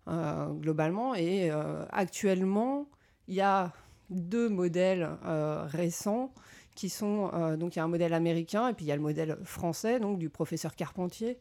Euh, 0.08 0.50
globalement. 0.52 1.16
Et 1.16 1.50
euh, 1.50 1.84
actuellement, 1.90 2.88
il 3.28 3.34
y 3.34 3.42
a 3.42 3.74
deux 4.12 4.50
modèles 4.50 5.10
euh, 5.26 5.66
récents 5.66 6.32
qui 6.76 6.90
sont 6.90 7.32
donc 7.58 7.76
il 7.76 7.80
y 7.80 7.82
a 7.82 7.86
un 7.86 7.88
modèle 7.88 8.14
américain 8.14 8.68
et 8.68 8.74
puis 8.74 8.84
il 8.84 8.90
y 8.90 8.92
a 8.92 8.98
le 8.98 9.02
modèle 9.02 9.38
français 9.46 9.98
donc 9.98 10.20
du 10.20 10.30
professeur 10.30 10.76
Carpentier. 10.76 11.40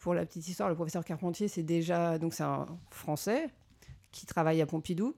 Pour 0.00 0.12
la 0.12 0.26
petite 0.26 0.48
histoire, 0.48 0.68
le 0.68 0.74
professeur 0.74 1.04
Carpentier 1.04 1.46
c'est 1.46 1.62
déjà 1.62 2.18
donc 2.18 2.34
c'est 2.34 2.42
un 2.42 2.66
français 2.90 3.48
qui 4.10 4.26
travaille 4.26 4.60
à 4.60 4.66
Pompidou, 4.66 5.14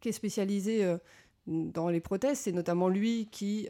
qui 0.00 0.08
est 0.08 0.12
spécialisé 0.12 0.96
dans 1.46 1.88
les 1.88 2.00
prothèses. 2.00 2.40
C'est 2.40 2.50
notamment 2.50 2.88
lui 2.88 3.28
qui 3.30 3.68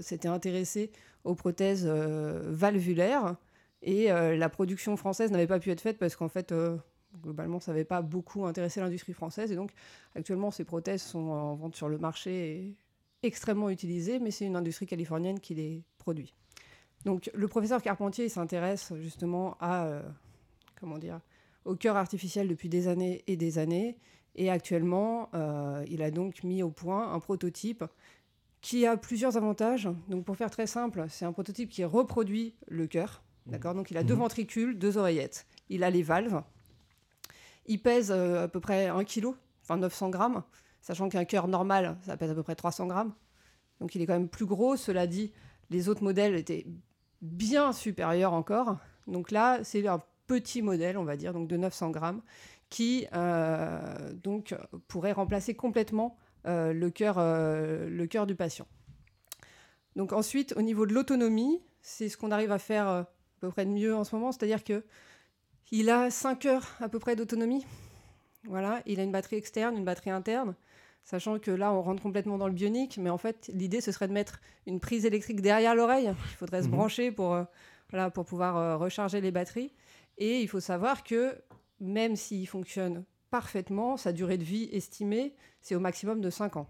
s'était 0.00 0.26
intéressé 0.26 0.90
aux 1.22 1.36
prothèses 1.36 1.86
valvulaires 1.86 3.36
et 3.82 4.08
la 4.08 4.48
production 4.48 4.96
française 4.96 5.30
n'avait 5.30 5.46
pas 5.46 5.60
pu 5.60 5.70
être 5.70 5.80
faite 5.80 5.98
parce 5.98 6.16
qu'en 6.16 6.28
fait 6.28 6.52
globalement, 7.20 7.60
ça 7.60 7.72
n'avait 7.72 7.84
pas 7.84 8.02
beaucoup 8.02 8.46
intéressé 8.46 8.80
l'industrie 8.80 9.12
française. 9.12 9.52
Et 9.52 9.56
donc, 9.56 9.72
actuellement, 10.14 10.50
ces 10.50 10.64
prothèses 10.64 11.02
sont 11.02 11.28
en 11.28 11.54
vente 11.54 11.76
sur 11.76 11.88
le 11.88 11.98
marché 11.98 12.56
et 12.56 12.76
extrêmement 13.22 13.70
utilisées, 13.70 14.18
mais 14.18 14.30
c'est 14.30 14.46
une 14.46 14.56
industrie 14.56 14.86
californienne 14.86 15.40
qui 15.40 15.54
les 15.54 15.82
produit. 15.98 16.34
Donc, 17.04 17.30
le 17.34 17.48
professeur 17.48 17.82
Carpentier 17.82 18.28
s'intéresse 18.28 18.92
justement 19.00 19.56
à, 19.60 19.86
euh, 19.86 20.02
comment 20.80 20.98
dire, 20.98 21.20
au 21.64 21.74
cœur 21.74 21.96
artificiel 21.96 22.48
depuis 22.48 22.68
des 22.68 22.88
années 22.88 23.22
et 23.26 23.36
des 23.36 23.58
années. 23.58 23.98
Et 24.34 24.50
actuellement, 24.50 25.28
euh, 25.34 25.84
il 25.88 26.02
a 26.02 26.10
donc 26.10 26.42
mis 26.42 26.62
au 26.62 26.70
point 26.70 27.12
un 27.12 27.20
prototype 27.20 27.84
qui 28.60 28.86
a 28.86 28.96
plusieurs 28.96 29.36
avantages. 29.36 29.88
Donc, 30.08 30.24
pour 30.24 30.36
faire 30.36 30.50
très 30.50 30.66
simple, 30.66 31.06
c'est 31.08 31.24
un 31.24 31.32
prototype 31.32 31.68
qui 31.68 31.84
reproduit 31.84 32.54
le 32.68 32.86
cœur. 32.86 33.22
D'accord? 33.46 33.74
Donc, 33.74 33.90
il 33.90 33.96
a 33.96 34.04
deux 34.04 34.14
mmh. 34.14 34.18
ventricules, 34.18 34.78
deux 34.78 34.98
oreillettes. 34.98 35.46
Il 35.68 35.82
a 35.82 35.90
les 35.90 36.02
valves. 36.02 36.42
Il 37.66 37.80
pèse 37.80 38.10
euh, 38.10 38.44
à 38.44 38.48
peu 38.48 38.60
près 38.60 38.88
1 38.88 39.04
kg, 39.04 39.28
enfin 39.62 39.76
900 39.76 40.10
grammes, 40.10 40.42
sachant 40.80 41.08
qu'un 41.08 41.24
cœur 41.24 41.48
normal, 41.48 41.96
ça 42.02 42.16
pèse 42.16 42.30
à 42.30 42.34
peu 42.34 42.42
près 42.42 42.54
300 42.54 42.86
grammes. 42.86 43.14
Donc 43.80 43.94
il 43.94 44.02
est 44.02 44.06
quand 44.06 44.14
même 44.14 44.28
plus 44.28 44.46
gros. 44.46 44.76
Cela 44.76 45.06
dit, 45.06 45.32
les 45.70 45.88
autres 45.88 46.02
modèles 46.02 46.34
étaient 46.34 46.66
bien 47.20 47.72
supérieurs 47.72 48.32
encore. 48.32 48.76
Donc 49.06 49.30
là, 49.30 49.60
c'est 49.62 49.86
un 49.86 50.02
petit 50.26 50.62
modèle, 50.62 50.98
on 50.98 51.04
va 51.04 51.16
dire, 51.16 51.32
donc 51.32 51.48
de 51.48 51.56
900 51.56 51.90
grammes, 51.90 52.22
qui 52.68 53.06
euh, 53.14 54.12
donc 54.14 54.54
pourrait 54.88 55.12
remplacer 55.12 55.54
complètement 55.54 56.16
euh, 56.46 56.72
le 56.72 56.90
cœur 56.90 57.16
le 57.18 58.06
cœur 58.06 58.26
du 58.26 58.34
patient. 58.34 58.66
Donc 59.94 60.12
ensuite, 60.12 60.54
au 60.56 60.62
niveau 60.62 60.86
de 60.86 60.94
l'autonomie, 60.94 61.60
c'est 61.82 62.08
ce 62.08 62.16
qu'on 62.16 62.30
arrive 62.30 62.52
à 62.52 62.58
faire 62.58 62.88
à 62.88 63.06
peu 63.40 63.50
près 63.50 63.66
de 63.66 63.70
mieux 63.70 63.94
en 63.94 64.04
ce 64.04 64.14
moment, 64.14 64.32
c'est-à-dire 64.32 64.64
que 64.64 64.84
Il 65.72 65.88
a 65.90 66.10
5 66.10 66.44
heures 66.46 66.76
à 66.80 66.88
peu 66.88 66.98
près 66.98 67.16
d'autonomie. 67.16 67.64
Voilà, 68.46 68.82
il 68.86 69.00
a 69.00 69.02
une 69.02 69.10
batterie 69.12 69.36
externe, 69.36 69.76
une 69.76 69.84
batterie 69.84 70.10
interne. 70.10 70.54
Sachant 71.04 71.38
que 71.38 71.50
là, 71.50 71.72
on 71.72 71.80
rentre 71.82 72.02
complètement 72.02 72.38
dans 72.38 72.46
le 72.46 72.52
bionique, 72.52 72.98
mais 72.98 73.10
en 73.10 73.18
fait, 73.18 73.50
l'idée, 73.54 73.80
ce 73.80 73.90
serait 73.90 74.06
de 74.06 74.12
mettre 74.12 74.40
une 74.66 74.78
prise 74.80 75.04
électrique 75.06 75.40
derrière 75.40 75.74
l'oreille. 75.74 76.06
Il 76.30 76.36
faudrait 76.36 76.62
se 76.62 76.68
Mhm. 76.68 76.72
brancher 76.74 77.10
pour, 77.10 77.32
euh, 77.34 77.44
voilà, 77.90 78.10
pour 78.10 78.24
pouvoir 78.24 78.56
euh, 78.56 78.76
recharger 78.76 79.20
les 79.20 79.30
batteries. 79.30 79.72
Et 80.18 80.40
il 80.42 80.48
faut 80.48 80.60
savoir 80.60 81.02
que 81.02 81.36
même 81.80 82.14
s'il 82.16 82.46
fonctionne 82.46 83.04
parfaitement, 83.30 83.96
sa 83.96 84.12
durée 84.12 84.36
de 84.38 84.44
vie 84.44 84.68
estimée, 84.72 85.34
c'est 85.62 85.74
au 85.74 85.80
maximum 85.80 86.20
de 86.20 86.30
5 86.30 86.56
ans. 86.56 86.68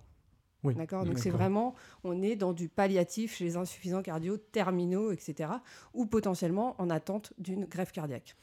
Oui, 0.65 0.75
D'accord? 0.75 1.05
Donc 1.05 1.19
c'est 1.19 1.31
vraiment, 1.31 1.75
on 2.05 2.23
est 2.23 2.37
dans 2.37 2.53
du 2.53 2.69
palliatif 2.69 3.35
chez 3.35 3.45
les 3.45 3.57
insuffisants 3.57 4.01
cardio 4.01 4.37
terminaux, 4.37 5.11
etc. 5.11 5.51
Ou 5.93 6.07
potentiellement 6.07 6.77
en 6.79 6.89
attente 6.89 7.33
d'une 7.37 7.65
greffe 7.65 7.91
cardiaque. 7.91 8.37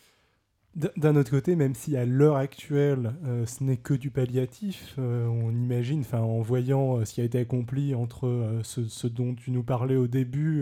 D'un 0.75 1.15
autre 1.15 1.31
côté, 1.31 1.55
même 1.55 1.73
si 1.73 1.97
à 1.97 2.05
l'heure 2.05 2.35
actuelle, 2.37 3.13
euh, 3.25 3.45
ce 3.47 3.63
n'est 3.63 3.75
que 3.77 3.93
du 3.93 4.11
palliatif, 4.11 4.95
euh, 4.99 5.25
on 5.25 5.49
imagine, 5.51 6.03
en 6.13 6.41
voyant 6.41 6.97
euh, 6.99 7.05
ce 7.05 7.15
qui 7.15 7.21
a 7.21 7.23
été 7.23 7.39
accompli 7.39 7.95
entre 7.95 8.61
ce, 8.63 9.07
dont 9.07 9.33
tu 9.35 9.51
nous 9.51 9.63
parlais 9.63 9.95
au 9.97 10.07
début 10.07 10.61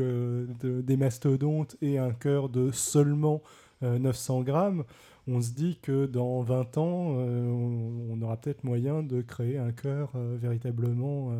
de- 0.61 0.81
des 0.81 0.97
mastodontes 0.97 1.75
et 1.81 1.99
un 1.99 2.11
cœur 2.11 2.49
de 2.49 2.71
seulement 2.71 3.43
euh, 3.83 3.99
900 3.99 4.41
grammes, 4.43 4.85
on 5.27 5.41
se 5.41 5.51
dit 5.51 5.77
que 5.81 6.05
dans 6.07 6.41
20 6.41 6.77
ans, 6.77 7.09
on, 7.11 8.07
on 8.09 8.21
aura 8.21 8.37
peut-être 8.37 8.63
moyen 8.63 9.03
de 9.03 9.21
créer 9.21 9.57
un 9.57 9.71
cœur 9.73 10.13
véritablement 10.15 11.33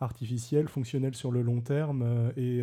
artificiel, 0.00 0.66
fonctionnel 0.66 1.14
sur 1.14 1.30
le 1.30 1.42
long 1.42 1.60
terme 1.60 2.32
et 2.38 2.62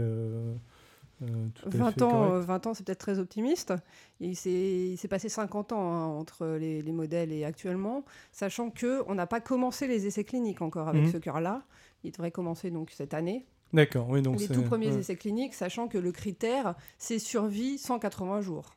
euh, 1.21 1.25
euh, 1.27 1.47
tout 1.55 1.67
à 1.67 1.71
20 1.71 1.91
fait 1.91 2.01
ans, 2.03 2.09
correct. 2.11 2.33
euh, 2.33 2.39
20 2.41 2.67
ans, 2.67 2.73
c'est 2.73 2.85
peut-être 2.85 2.99
très 2.99 3.19
optimiste. 3.19 3.73
Il 4.19 4.35
s'est 4.35 5.07
passé 5.09 5.29
50 5.29 5.71
ans 5.71 5.93
hein, 5.93 6.05
entre 6.07 6.45
les, 6.47 6.81
les 6.81 6.91
modèles 6.91 7.31
et 7.31 7.45
actuellement, 7.45 8.03
sachant 8.31 8.69
que 8.69 9.03
on 9.07 9.15
n'a 9.15 9.27
pas 9.27 9.39
commencé 9.41 9.87
les 9.87 10.07
essais 10.07 10.23
cliniques 10.23 10.61
encore 10.61 10.87
avec 10.87 11.03
Mhm. 11.03 11.11
ce 11.11 11.17
cœur-là. 11.17 11.63
Il 12.03 12.11
devrait 12.11 12.31
commencer 12.31 12.69
donc 12.71 12.91
cette 12.91 13.13
année. 13.13 13.45
D'accord, 13.73 14.07
oui, 14.09 14.21
donc 14.21 14.39
les 14.39 14.47
tout 14.47 14.61
premiers 14.61 14.91
ouais. 14.91 14.99
essais 14.99 15.15
cliniques, 15.15 15.53
sachant 15.53 15.87
que 15.87 15.97
le 15.97 16.11
critère, 16.11 16.75
c'est 16.97 17.19
survie 17.19 17.77
180 17.77 18.41
jours. 18.41 18.75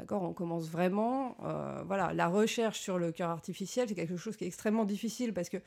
D'accord 0.00 0.22
On 0.22 0.32
commence 0.32 0.70
vraiment. 0.70 1.36
euh, 1.44 1.82
voilà, 1.86 2.14
la 2.14 2.26
recherche 2.28 2.80
sur 2.80 2.98
le 2.98 3.12
cœur 3.12 3.28
artificiel, 3.28 3.86
c'est 3.86 3.94
quelque 3.94 4.16
chose 4.16 4.34
qui 4.34 4.44
est 4.44 4.46
extrêmement 4.46 4.86
difficile 4.86 5.34
parce 5.34 5.50
que 5.50 5.58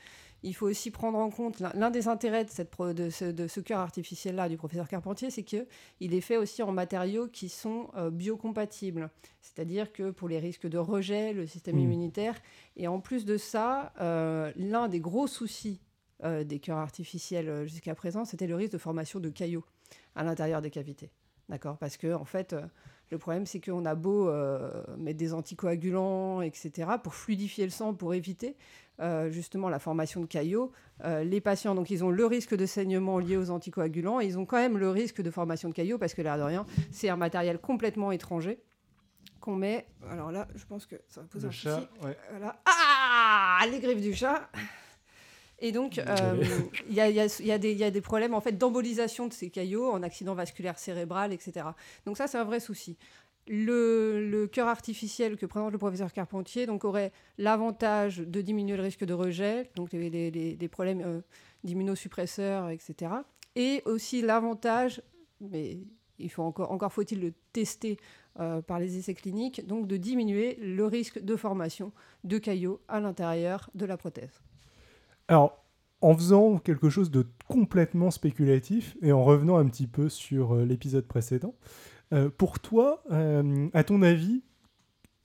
il 0.41 0.55
faut 0.55 0.65
aussi 0.67 0.89
prendre 0.89 1.19
en 1.19 1.29
compte 1.29 1.59
l'un 1.59 1.91
des 1.91 2.07
intérêts 2.07 2.43
de, 2.43 2.49
cette 2.49 2.71
pro- 2.71 2.93
de 2.93 3.11
ce, 3.11 3.25
de 3.25 3.47
ce 3.47 3.59
cœur 3.59 3.79
artificiel-là 3.79 4.49
du 4.49 4.57
professeur 4.57 4.87
Carpentier, 4.87 5.29
c'est 5.29 5.43
que 5.43 5.67
il 5.99 6.15
est 6.15 6.21
fait 6.21 6.37
aussi 6.37 6.63
en 6.63 6.71
matériaux 6.71 7.27
qui 7.27 7.47
sont 7.47 7.91
euh, 7.95 8.09
biocompatibles. 8.09 9.11
C'est-à-dire 9.41 9.93
que 9.93 10.09
pour 10.09 10.27
les 10.27 10.39
risques 10.39 10.67
de 10.67 10.79
rejet, 10.79 11.31
le 11.33 11.45
système 11.45 11.75
Mm. 11.75 11.79
immunitaire, 11.81 12.35
et 12.75 12.87
en 12.87 12.99
plus 12.99 13.25
de 13.25 13.37
ça, 13.37 13.93
euh, 14.01 14.51
l'un 14.55 14.87
des 14.87 14.99
gros 14.99 15.27
soucis 15.27 15.79
des 16.45 16.59
cœurs 16.59 16.77
artificiels 16.77 17.67
jusqu'à 17.67 17.95
présent, 17.95 18.23
c'était 18.23 18.47
le 18.47 18.55
risque 18.55 18.71
de 18.71 18.77
formation 18.77 19.19
de 19.19 19.27
caillots 19.29 19.65
à 20.15 20.23
l'intérieur 20.23 20.61
des 20.61 20.69
cavités. 20.71 21.11
D'accord? 21.49 21.77
Parce 21.77 21.97
que, 21.97 22.13
en 22.13 22.23
fait, 22.23 22.55
le 23.13 23.19
problème, 23.19 23.45
c'est 23.45 23.59
qu'on 23.63 23.85
a 23.85 23.95
beau 23.95 24.27
euh, 24.27 24.83
mettre 24.97 25.17
des 25.19 25.33
anticoagulants, 25.33 26.41
etc., 26.41 26.89
pour 27.01 27.13
fluidifier 27.13 27.63
le 27.63 27.69
sang, 27.69 27.93
pour 27.93 28.13
éviter 28.15 28.57
euh, 28.99 29.29
justement 29.29 29.69
la 29.69 29.79
formation 29.79 30.19
de 30.21 30.25
caillots, 30.25 30.71
euh, 31.03 31.23
les 31.23 31.39
patients, 31.39 31.75
donc, 31.75 31.89
ils 31.91 32.03
ont 32.03 32.09
le 32.09 32.25
risque 32.25 32.55
de 32.55 32.65
saignement 32.65 33.19
lié 33.19 33.37
aux 33.37 33.51
anticoagulants, 33.51 34.19
et 34.19 34.25
ils 34.25 34.37
ont 34.39 34.45
quand 34.45 34.57
même 34.57 34.77
le 34.77 34.89
risque 34.89 35.21
de 35.21 35.29
formation 35.31 35.69
de 35.69 35.73
caillots, 35.73 35.97
parce 35.99 36.13
que, 36.13 36.21
l'air 36.23 36.37
de 36.37 36.43
rien, 36.43 36.65
c'est 36.91 37.09
un 37.09 37.15
matériel 37.15 37.59
complètement 37.59 38.11
étranger 38.11 38.59
qu'on 39.39 39.55
met. 39.55 39.85
Alors 40.09 40.31
là, 40.31 40.47
je 40.55 40.65
pense 40.65 40.85
que 40.85 40.95
ça 41.07 41.21
va 41.21 41.27
poser 41.27 41.43
Le 41.45 41.49
un 41.49 41.51
chat, 41.51 41.75
souci. 41.75 41.87
ouais. 42.05 42.17
Voilà. 42.31 42.61
Ah 42.65 43.59
Les 43.71 43.79
griffes 43.79 44.01
du 44.01 44.13
chat 44.13 44.49
et 45.65 45.71
donc, 45.71 45.97
euh, 45.97 46.43
il 46.89 46.93
y, 46.93 46.99
a, 47.01 47.09
il 47.09 47.15
y 47.15 47.19
a- 47.19 47.39
il 47.39 47.45
y 47.47 47.51
a 47.51 47.57
des- 47.57 47.71
il 47.71 47.77
y 47.77 47.83
a 47.83 47.89
des 47.91 48.01
problèmes 48.01 48.33
en 48.33 48.41
fait 48.41 48.51
d'embolisation 48.57 49.27
de 49.27 49.33
ces 49.33 49.49
caillots, 49.49 49.89
en 49.91 50.03
accident 50.03 50.35
vasculaire 50.35 50.77
cérébral, 50.77 51.33
etc. 51.33 51.65
Donc 52.05 52.17
ça, 52.17 52.27
c'est 52.27 52.37
un 52.37 52.43
vrai 52.43 52.59
souci. 52.59 52.97
Le, 53.47 54.29
le 54.29 54.47
cœur 54.47 54.67
artificiel 54.69 55.35
que 55.35 55.45
présente 55.45 55.71
le 55.73 55.77
professeur 55.77 56.13
Carpentier 56.13 56.65
donc, 56.65 56.85
aurait 56.85 57.11
l'avantage 57.37 58.19
de 58.19 58.39
diminuer 58.41 58.77
le 58.77 58.83
risque 58.83 59.03
de 59.03 59.13
rejet, 59.13 59.69
donc 59.75 59.91
les, 59.91 60.09
les- 60.09 60.31
les- 60.31 60.55
les 60.55 60.67
problèmes 60.69 61.01
euh, 61.01 61.19
d'immunosuppresseurs, 61.65 62.69
etc. 62.69 63.11
Et 63.55 63.81
aussi 63.85 64.21
l'avantage, 64.21 65.01
mais 65.41 65.77
il 66.19 66.29
faut 66.29 66.43
encore, 66.43 66.71
encore 66.71 66.93
faut-il 66.93 67.19
le 67.19 67.33
tester 67.51 67.97
euh, 68.39 68.61
par 68.61 68.79
les 68.79 68.97
essais 68.97 69.13
cliniques, 69.13 69.65
donc 69.67 69.87
de 69.87 69.97
diminuer 69.97 70.55
le 70.61 70.85
risque 70.85 71.19
de 71.19 71.35
formation 71.35 71.91
de 72.23 72.37
caillots 72.37 72.79
à 72.87 72.99
l'intérieur 72.99 73.69
de 73.75 73.85
la 73.85 73.97
prothèse. 73.97 74.41
Alors, 75.27 75.63
en 76.01 76.15
faisant 76.15 76.57
quelque 76.57 76.89
chose 76.89 77.11
de 77.11 77.25
complètement 77.47 78.11
spéculatif 78.11 78.97
et 79.01 79.11
en 79.11 79.23
revenant 79.23 79.57
un 79.57 79.65
petit 79.67 79.87
peu 79.87 80.09
sur 80.09 80.55
euh, 80.55 80.65
l'épisode 80.65 81.05
précédent, 81.05 81.55
euh, 82.11 82.29
pour 82.29 82.59
toi, 82.59 83.03
euh, 83.11 83.69
à 83.73 83.83
ton 83.83 84.01
avis, 84.01 84.43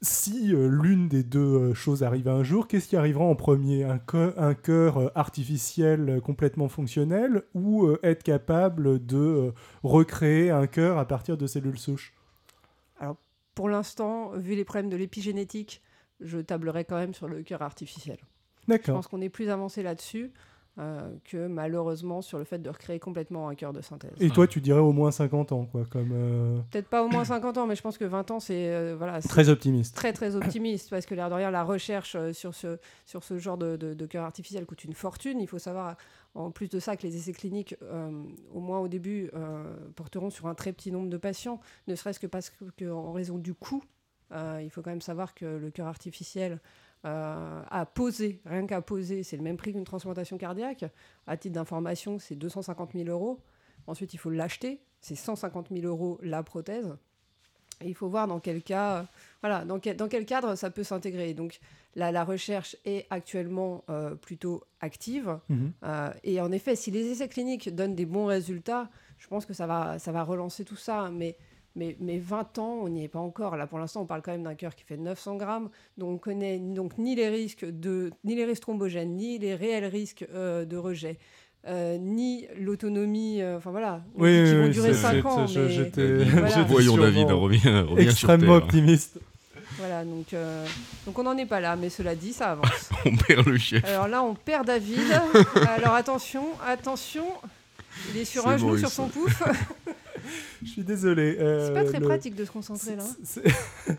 si 0.00 0.52
l'une 0.54 1.08
des 1.08 1.24
deux 1.24 1.74
choses 1.74 2.04
arrive 2.04 2.28
un 2.28 2.44
jour, 2.44 2.68
qu'est-ce 2.68 2.86
qui 2.86 2.96
arrivera 2.96 3.24
en 3.24 3.34
premier? 3.34 3.82
Un, 3.82 4.00
un 4.36 4.54
cœur 4.54 5.10
artificiel 5.18 6.20
complètement 6.22 6.68
fonctionnel 6.68 7.42
ou 7.52 7.90
être 8.04 8.22
capable 8.22 9.04
de 9.04 9.52
recréer 9.82 10.52
un 10.52 10.68
cœur 10.68 10.98
à 10.98 11.04
partir 11.08 11.36
de 11.36 11.48
cellules 11.48 11.80
souches? 11.80 12.14
Pour 13.56 13.68
l'instant, 13.68 14.30
vu 14.36 14.54
les 14.54 14.64
problèmes 14.64 14.88
de 14.88 14.96
l'épigénétique, 14.96 15.82
je 16.20 16.38
tablerai 16.38 16.84
quand 16.84 16.94
même 16.94 17.12
sur 17.12 17.26
le 17.26 17.42
cœur 17.42 17.62
artificiel. 17.62 18.18
Je 18.68 18.92
pense 18.92 19.08
qu'on 19.08 19.20
est 19.20 19.28
plus 19.28 19.48
avancé 19.48 19.82
là-dessus 19.82 20.32
euh, 20.78 21.10
que 21.24 21.48
malheureusement 21.48 22.22
sur 22.22 22.38
le 22.38 22.44
fait 22.44 22.60
de 22.60 22.70
recréer 22.70 23.00
complètement 23.00 23.48
un 23.48 23.56
cœur 23.56 23.72
de 23.72 23.80
synthèse. 23.80 24.12
Et 24.20 24.30
toi, 24.30 24.46
tu 24.46 24.60
dirais 24.60 24.78
au 24.78 24.92
moins 24.92 25.10
50 25.10 25.50
ans, 25.50 25.64
quoi, 25.66 25.84
comme 25.90 26.10
euh, 26.12 26.60
Peut-être 26.70 26.86
pas 26.86 27.02
au 27.02 27.08
moins 27.08 27.24
50 27.24 27.58
ans, 27.58 27.66
mais 27.66 27.74
je 27.74 27.82
pense 27.82 27.98
que 27.98 28.04
20 28.04 28.30
ans, 28.30 28.38
c'est 28.38 28.72
euh, 28.72 28.94
voilà, 28.96 29.20
très 29.20 29.48
optimiste. 29.48 29.96
très 29.96 30.12
très 30.12 30.36
optimiste 30.36 30.88
parce 30.88 31.04
que 31.04 31.16
l'air 31.16 31.30
de 31.30 31.34
rien, 31.34 31.50
la 31.50 31.64
recherche 31.64 32.16
sur 32.30 32.54
ce, 32.54 32.78
sur 33.06 33.24
ce 33.24 33.38
genre 33.38 33.58
de, 33.58 33.76
de, 33.76 33.92
de 33.92 34.06
cœur 34.06 34.24
artificiel 34.24 34.66
coûte 34.66 34.84
une 34.84 34.92
fortune. 34.92 35.40
Il 35.40 35.48
faut 35.48 35.58
savoir, 35.58 35.96
en 36.36 36.52
plus 36.52 36.68
de 36.68 36.78
ça, 36.78 36.96
que 36.96 37.04
les 37.04 37.16
essais 37.16 37.32
cliniques, 37.32 37.74
au 38.54 38.60
moins 38.60 38.78
au 38.78 38.86
début, 38.86 39.32
porteront 39.96 40.30
sur 40.30 40.46
un 40.46 40.54
très 40.54 40.72
petit 40.72 40.92
nombre 40.92 41.08
de 41.08 41.16
patients, 41.16 41.58
ne 41.88 41.96
serait-ce 41.96 42.20
que 42.20 42.28
parce 42.28 42.50
que, 42.50 42.66
que 42.76 42.88
en 42.88 43.10
raison 43.10 43.38
du 43.38 43.52
coût. 43.52 43.82
Il 44.30 44.70
faut 44.70 44.82
quand 44.82 44.90
même 44.90 45.00
savoir 45.00 45.34
que 45.34 45.44
le 45.44 45.72
cœur 45.72 45.88
artificiel 45.88 46.60
euh, 47.04 47.62
a 47.68 47.86
posé, 47.86 48.40
rien 48.44 48.66
qu'à 48.66 48.80
poser, 48.80 49.22
c'est 49.22 49.36
le 49.36 49.42
même 49.42 49.56
prix 49.56 49.72
qu'une 49.72 49.84
transplantation 49.84 50.38
cardiaque. 50.38 50.84
À 51.26 51.36
titre 51.36 51.54
d'information, 51.54 52.18
c'est 52.18 52.34
250 52.34 52.92
000 52.94 53.08
euros. 53.08 53.40
Ensuite, 53.86 54.14
il 54.14 54.18
faut 54.18 54.30
l'acheter, 54.30 54.80
c'est 55.00 55.14
150 55.14 55.68
000 55.70 55.86
euros 55.86 56.18
la 56.22 56.42
prothèse. 56.42 56.96
Et 57.80 57.88
il 57.88 57.94
faut 57.94 58.08
voir 58.08 58.26
dans 58.26 58.40
quel 58.40 58.62
cas, 58.62 58.96
euh, 58.96 59.02
voilà, 59.40 59.64
dans 59.64 59.78
quel, 59.78 59.96
dans 59.96 60.08
quel 60.08 60.26
cadre 60.26 60.56
ça 60.56 60.70
peut 60.70 60.82
s'intégrer. 60.82 61.34
Donc 61.34 61.60
la, 61.94 62.10
la 62.10 62.24
recherche 62.24 62.76
est 62.84 63.06
actuellement 63.10 63.84
euh, 63.88 64.14
plutôt 64.14 64.64
active. 64.80 65.38
Mhm. 65.48 65.72
Euh, 65.84 66.10
et 66.24 66.40
en 66.40 66.50
effet, 66.50 66.76
si 66.76 66.90
les 66.90 67.06
essais 67.06 67.28
cliniques 67.28 67.74
donnent 67.74 67.94
des 67.94 68.06
bons 68.06 68.26
résultats, 68.26 68.90
je 69.18 69.28
pense 69.28 69.46
que 69.46 69.54
ça 69.54 69.66
va, 69.66 69.98
ça 69.98 70.12
va 70.12 70.22
relancer 70.22 70.64
tout 70.64 70.76
ça. 70.76 71.10
Mais, 71.12 71.36
mais, 71.78 71.96
mais 72.00 72.18
20 72.18 72.58
ans, 72.58 72.78
on 72.82 72.88
n'y 72.90 73.04
est 73.04 73.08
pas 73.08 73.18
encore. 73.20 73.56
Là, 73.56 73.66
pour 73.66 73.78
l'instant, 73.78 74.02
on 74.02 74.06
parle 74.06 74.20
quand 74.20 74.32
même 74.32 74.42
d'un 74.42 74.54
cœur 74.54 74.74
qui 74.74 74.84
fait 74.84 74.96
900 74.98 75.36
grammes. 75.36 75.70
Donc 75.96 76.10
on 76.10 76.18
connaît 76.18 76.58
donc 76.58 76.98
ni 76.98 77.14
les 77.14 77.28
risques, 77.30 77.64
de, 77.64 78.10
ni 78.24 78.34
les 78.34 78.44
risques 78.44 78.62
thrombogènes, 78.62 79.14
ni 79.16 79.38
les 79.38 79.54
réels 79.54 79.86
risques 79.86 80.26
euh, 80.34 80.64
de 80.66 80.76
rejet. 80.76 81.16
euh, 81.66 81.98
ni 81.98 82.46
l'autonomie, 82.58 83.42
euh, 83.42 83.56
enfin 83.56 83.70
voilà, 83.72 84.00
on 84.16 84.22
Oui, 84.22 84.30
dit 84.44 84.50
oui, 84.52 84.56
vont 84.58 84.64
oui, 84.64 84.70
durer 84.70 84.94
c'est- 84.94 85.00
5 85.02 85.12
c'est- 85.22 85.26
ans, 85.26 85.46
mais 85.54 85.68
j'étais- 85.68 86.16
Voilà. 86.24 86.48
j'étais 86.48 86.62
Voyons 86.64 86.96
David, 86.96 87.30
reviens, 87.32 87.82
reviens 87.82 88.08
extrêmement 88.08 88.44
sur 88.46 88.54
Terre. 88.54 88.64
optimiste. 88.64 89.18
voilà, 89.76 90.04
donc, 90.04 90.32
euh, 90.32 90.64
donc 91.04 91.18
on 91.18 91.24
n'en 91.24 91.36
est 91.36 91.46
pas 91.46 91.60
là, 91.60 91.74
mais 91.76 91.90
cela 91.90 92.14
dit, 92.14 92.32
ça 92.32 92.52
avance. 92.52 92.90
On 93.04 93.14
perd 93.16 93.46
le 93.46 93.58
chef. 93.58 93.84
Alors 93.84 94.06
là, 94.08 94.22
on 94.22 94.34
perd 94.34 94.66
David. 94.68 95.00
Alors 95.76 95.94
attention, 95.94 96.44
attention, 96.66 97.24
il 98.14 98.20
est 98.20 98.24
sur 98.24 98.42
C'est 98.44 98.48
un 98.50 98.56
genou 98.56 98.66
Maurice. 98.68 98.80
sur 98.82 98.90
son 98.90 99.08
pouf. 99.08 99.42
Je 100.62 100.68
suis 100.68 100.84
désolé. 100.84 101.36
euh, 101.38 101.66
C'est 101.68 101.74
pas 101.74 101.84
très 101.84 102.00
le- 102.00 102.06
pratique 102.06 102.34
de 102.34 102.44
se 102.44 102.50
concentrer 102.50 102.96
là. 102.96 103.04
C'est- 103.24 103.42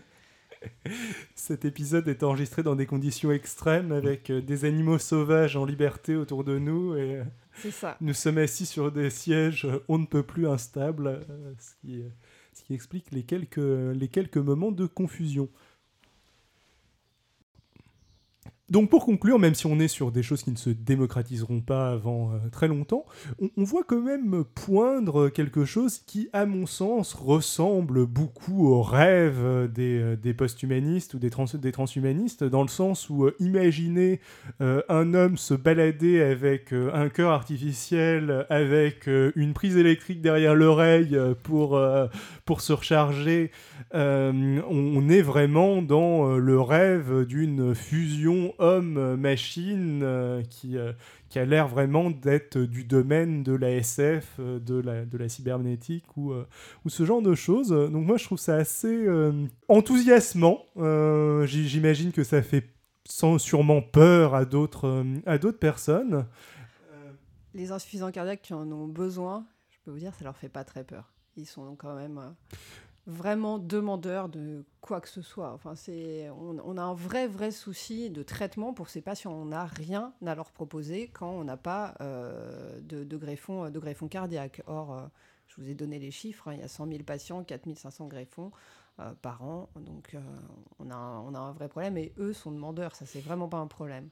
Cet 1.34 1.64
épisode 1.64 2.06
est 2.08 2.22
enregistré 2.22 2.62
dans 2.62 2.76
des 2.76 2.84
conditions 2.86 3.32
extrêmes 3.32 3.92
avec 3.92 4.28
euh, 4.30 4.42
des 4.42 4.66
animaux 4.66 4.98
sauvages 4.98 5.56
en 5.56 5.64
liberté 5.64 6.16
autour 6.16 6.44
de 6.44 6.58
nous 6.58 6.94
et 6.96 7.16
euh, 7.16 7.70
ça. 7.70 7.96
nous 8.02 8.12
sommes 8.12 8.36
assis 8.38 8.66
sur 8.66 8.92
des 8.92 9.08
sièges 9.08 9.66
on 9.88 9.96
ne 9.98 10.04
peut 10.06 10.22
plus 10.22 10.46
instables, 10.46 11.20
ce 11.58 11.70
qui, 11.80 12.02
ce 12.52 12.62
qui 12.64 12.74
explique 12.74 13.10
les 13.10 13.22
quelques, 13.22 13.56
les 13.58 14.08
quelques 14.08 14.36
moments 14.36 14.72
de 14.72 14.86
confusion. 14.86 15.48
Donc 18.70 18.88
pour 18.88 19.04
conclure, 19.04 19.38
même 19.38 19.54
si 19.54 19.66
on 19.66 19.80
est 19.80 19.88
sur 19.88 20.12
des 20.12 20.22
choses 20.22 20.44
qui 20.44 20.52
ne 20.52 20.56
se 20.56 20.70
démocratiseront 20.70 21.60
pas 21.60 21.90
avant 21.90 22.32
euh, 22.32 22.38
très 22.52 22.68
longtemps, 22.68 23.04
on, 23.56 23.64
voit 23.64 23.82
quand 23.82 24.00
même 24.00 24.44
poindre 24.54 25.28
quelque 25.28 25.64
chose 25.64 25.98
qui, 25.98 26.28
à 26.32 26.46
mon 26.46 26.66
sens, 26.66 27.14
ressemble 27.14 28.06
beaucoup 28.06 28.68
au 28.68 28.82
rêve 28.82 29.38
euh, 29.42 29.66
des, 29.66 29.98
euh, 29.98 30.16
des 30.16 30.34
post-humanistes 30.34 31.14
ou 31.14 31.18
des, 31.18 31.30
trans- 31.30 31.46
des 31.52 31.72
transhumanistes, 31.72 32.44
dans 32.44 32.62
le 32.62 32.68
sens 32.68 33.10
où 33.10 33.26
euh, 33.26 33.34
imaginer 33.40 34.20
un 34.60 35.14
homme 35.14 35.36
se 35.36 35.54
balader 35.54 36.20
avec 36.20 36.72
un 36.72 37.08
cœur 37.08 37.30
artificiel, 37.30 38.46
avec 38.50 39.08
une 39.36 39.52
prise 39.52 39.76
électrique 39.76 40.20
derrière 40.20 40.54
l'oreille 40.54 41.18
pour, 41.42 41.80
pour 42.44 42.60
se 42.60 42.72
recharger, 42.72 43.50
on, 43.92 45.08
est 45.08 45.22
vraiment 45.22 45.82
dans 45.82 46.36
le 46.36 46.60
rêve 46.60 47.24
d'une 47.24 47.74
fusion 47.74 48.52
homme-machine 48.60 50.00
euh, 50.02 50.42
qui, 50.42 50.76
euh, 50.76 50.92
qui 51.28 51.38
a 51.38 51.44
l'air 51.44 51.66
vraiment 51.68 52.10
d'être 52.10 52.58
du 52.58 52.84
domaine 52.84 53.42
de 53.42 53.52
la 53.52 53.70
SF, 53.72 54.36
euh, 54.38 54.58
de, 54.60 54.74
la, 54.80 55.04
de 55.04 55.18
la 55.18 55.28
cybernétique 55.28 56.16
ou, 56.16 56.32
euh, 56.32 56.46
ou 56.84 56.88
ce 56.90 57.04
genre 57.04 57.22
de 57.22 57.34
choses. 57.34 57.70
Donc 57.70 58.06
moi 58.06 58.16
je 58.16 58.24
trouve 58.24 58.38
ça 58.38 58.54
assez 58.56 59.06
euh, 59.06 59.32
enthousiasmant. 59.68 60.64
Euh, 60.76 61.46
J'imagine 61.46 62.12
que 62.12 62.22
ça 62.24 62.42
fait 62.42 62.68
sans 63.08 63.38
sûrement 63.38 63.82
peur 63.82 64.34
à 64.34 64.44
d'autres 64.44 64.86
euh, 64.86 65.04
à 65.26 65.38
d'autres 65.38 65.58
personnes. 65.58 66.26
Les 67.54 67.72
insuffisants 67.72 68.12
cardiaques 68.12 68.42
qui 68.42 68.54
en 68.54 68.70
ont 68.70 68.86
besoin, 68.86 69.44
je 69.70 69.78
peux 69.84 69.90
vous 69.90 69.98
dire, 69.98 70.14
ça 70.14 70.24
leur 70.24 70.36
fait 70.36 70.48
pas 70.48 70.62
très 70.62 70.84
peur. 70.84 71.12
Ils 71.36 71.46
sont 71.46 71.74
quand 71.74 71.96
même 71.96 72.18
euh, 72.18 72.56
vraiment 73.06 73.58
demandeurs 73.58 74.28
de 74.28 74.64
quoi 74.80 75.00
que 75.00 75.08
ce 75.08 75.22
soit. 75.22 75.52
Enfin, 75.52 75.74
c'est, 75.74 76.28
on, 76.30 76.76
a 76.76 76.82
un 76.82 76.94
vrai, 76.94 77.26
vrai 77.26 77.50
souci 77.50 78.10
de 78.10 78.22
traitement 78.22 78.72
pour 78.72 78.88
ces 78.88 79.00
patients. 79.00 79.32
On 79.32 79.46
n'a 79.46 79.64
rien 79.64 80.12
à 80.24 80.34
leur 80.34 80.50
proposer 80.52 81.08
quand 81.12 81.30
on 81.30 81.44
n'a 81.44 81.56
pas 81.56 81.94
euh, 82.00 82.78
de, 82.82 83.04
de, 83.04 83.16
greffon, 83.16 83.70
de 83.70 83.78
greffon 83.78 84.08
cardiaque. 84.08 84.62
Or, 84.66 84.92
euh, 84.92 85.02
je 85.48 85.60
vous 85.60 85.68
ai 85.68 85.74
donné 85.74 85.98
les 85.98 86.10
chiffres, 86.10 86.48
hein, 86.48 86.54
il 86.54 86.60
y 86.60 86.62
a 86.62 86.68
100 86.68 86.88
000 86.88 87.02
patients, 87.02 87.42
4500 87.42 88.06
greffons 88.06 88.52
euh, 89.00 89.12
par 89.22 89.42
an. 89.42 89.68
Donc, 89.76 90.16
on, 90.78 90.90
a 90.90 90.94
un, 90.94 91.20
on 91.20 91.34
a 91.34 91.38
un 91.38 91.52
vrai 91.52 91.68
problème 91.68 91.96
et 91.96 92.12
eux 92.18 92.32
sont 92.32 92.52
demandeurs. 92.52 92.94
Ça, 92.94 93.06
c'est 93.06 93.20
vraiment 93.20 93.48
pas 93.48 93.58
un 93.58 93.66
problème. 93.66 94.08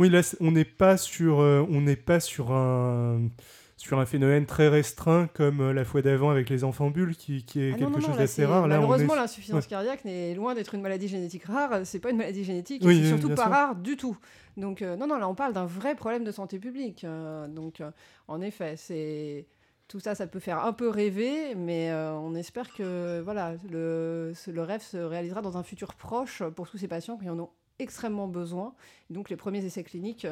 Oui, 0.00 0.10
là, 0.10 0.22
on 0.40 0.50
n'est 0.50 0.64
pas 0.64 0.96
sur, 0.96 1.36
on 1.36 1.80
n'est 1.80 1.94
pas 1.94 2.18
sur 2.18 2.50
un, 2.50 3.28
sur 3.76 3.98
un 3.98 4.06
phénomène 4.06 4.46
très 4.46 4.68
restreint 4.68 5.28
comme 5.34 5.60
euh, 5.60 5.72
la 5.72 5.84
fois 5.84 6.00
d'avant 6.02 6.30
avec 6.30 6.48
les 6.48 6.64
enfants 6.64 6.90
bulles, 6.90 7.16
qui, 7.16 7.44
qui 7.44 7.60
est 7.60 7.68
Ah 7.68 7.72
non, 7.72 7.90
quelque 7.90 8.00
non, 8.00 8.06
chose 8.08 8.16
d'assez 8.18 8.44
rare. 8.44 8.68
Là, 8.68 8.76
on 8.76 8.78
est 8.78 8.80
malheureusement, 8.80 9.14
l'insuffisance 9.14 9.64
ouais. 9.64 9.68
cardiaque 9.70 10.04
n'est 10.04 10.34
loin 10.34 10.54
d'être 10.54 10.74
une 10.74 10.82
maladie 10.82 11.08
génétique 11.08 11.44
rare. 11.44 11.80
C'est 11.84 11.98
pas 12.00 12.10
une 12.10 12.16
maladie 12.18 12.44
génétique, 12.44 12.82
Oui, 12.84 13.00
c'est 13.02 13.08
surtout 13.08 13.28
pas 13.30 13.42
sûr. 13.42 13.50
rare 13.50 13.74
du 13.76 13.96
tout. 13.96 14.16
Donc 14.56 14.82
euh, 14.82 14.96
non, 14.96 15.06
non, 15.06 15.18
là 15.18 15.28
on 15.28 15.34
parle 15.34 15.52
d'un 15.52 15.66
vrai 15.66 15.94
problème 15.96 16.24
de 16.24 16.30
santé 16.30 16.58
publique. 16.58 17.04
Euh, 17.04 17.48
donc 17.48 17.80
euh, 17.80 17.90
en 18.28 18.40
effet, 18.40 18.76
c'est 18.76 19.46
tout 19.88 20.00
ça, 20.00 20.14
ça 20.14 20.26
peut 20.26 20.38
faire 20.38 20.64
un 20.64 20.72
peu 20.72 20.88
rêver, 20.88 21.54
mais 21.54 21.92
on 21.92 22.34
espère 22.34 22.72
que 22.72 23.20
voilà, 23.20 23.54
le, 23.70 24.32
le 24.46 24.62
rêve 24.62 24.80
se 24.80 24.96
réalisera 24.96 25.42
dans 25.42 25.58
un 25.58 25.62
futur 25.62 25.94
proche 25.94 26.42
pour 26.56 26.70
tous 26.70 26.78
ces 26.78 26.88
patients 26.88 27.18
qui 27.18 27.28
en 27.28 27.38
ont 27.38 27.50
extrêmement 27.78 28.26
besoin. 28.26 28.72
Donc 29.10 29.28
les 29.28 29.36
premiers 29.36 29.62
essais 29.62 29.84
cliniques 29.84 30.26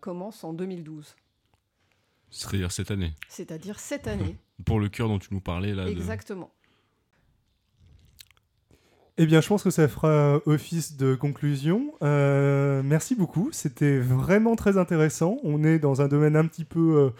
commencent 0.00 0.42
en 0.42 0.52
2012, 0.52 1.14
C'est-à-dire 2.38 2.70
cette 2.72 2.90
année. 2.90 3.12
c'est-à-dire 3.28 3.78
cette 3.80 4.06
année. 4.06 4.36
Pour 4.64 4.80
le 4.80 4.88
cœur 4.88 5.08
dont 5.08 5.18
tu 5.18 5.28
nous 5.32 5.40
parlais 5.40 5.74
là. 5.74 5.84
de- 5.84 5.90
Exactement. 5.90 6.50
Eh 9.18 9.24
bien, 9.24 9.40
je 9.40 9.48
pense 9.48 9.62
que 9.62 9.70
ça 9.70 9.88
fera 9.88 10.40
office 10.44 10.96
de 10.98 11.14
conclusion. 11.14 11.94
Euh, 12.02 12.82
merci 12.84 13.14
beaucoup. 13.14 13.48
C'était 13.52 13.98
vraiment 13.98 14.56
très 14.56 14.76
intéressant. 14.76 15.38
On 15.42 15.64
est 15.64 15.78
dans 15.78 16.02
un 16.02 16.08
domaine 16.08 16.36
un 16.36 16.46
petit 16.46 16.66
peu 16.66 16.96
euh, 16.98 17.10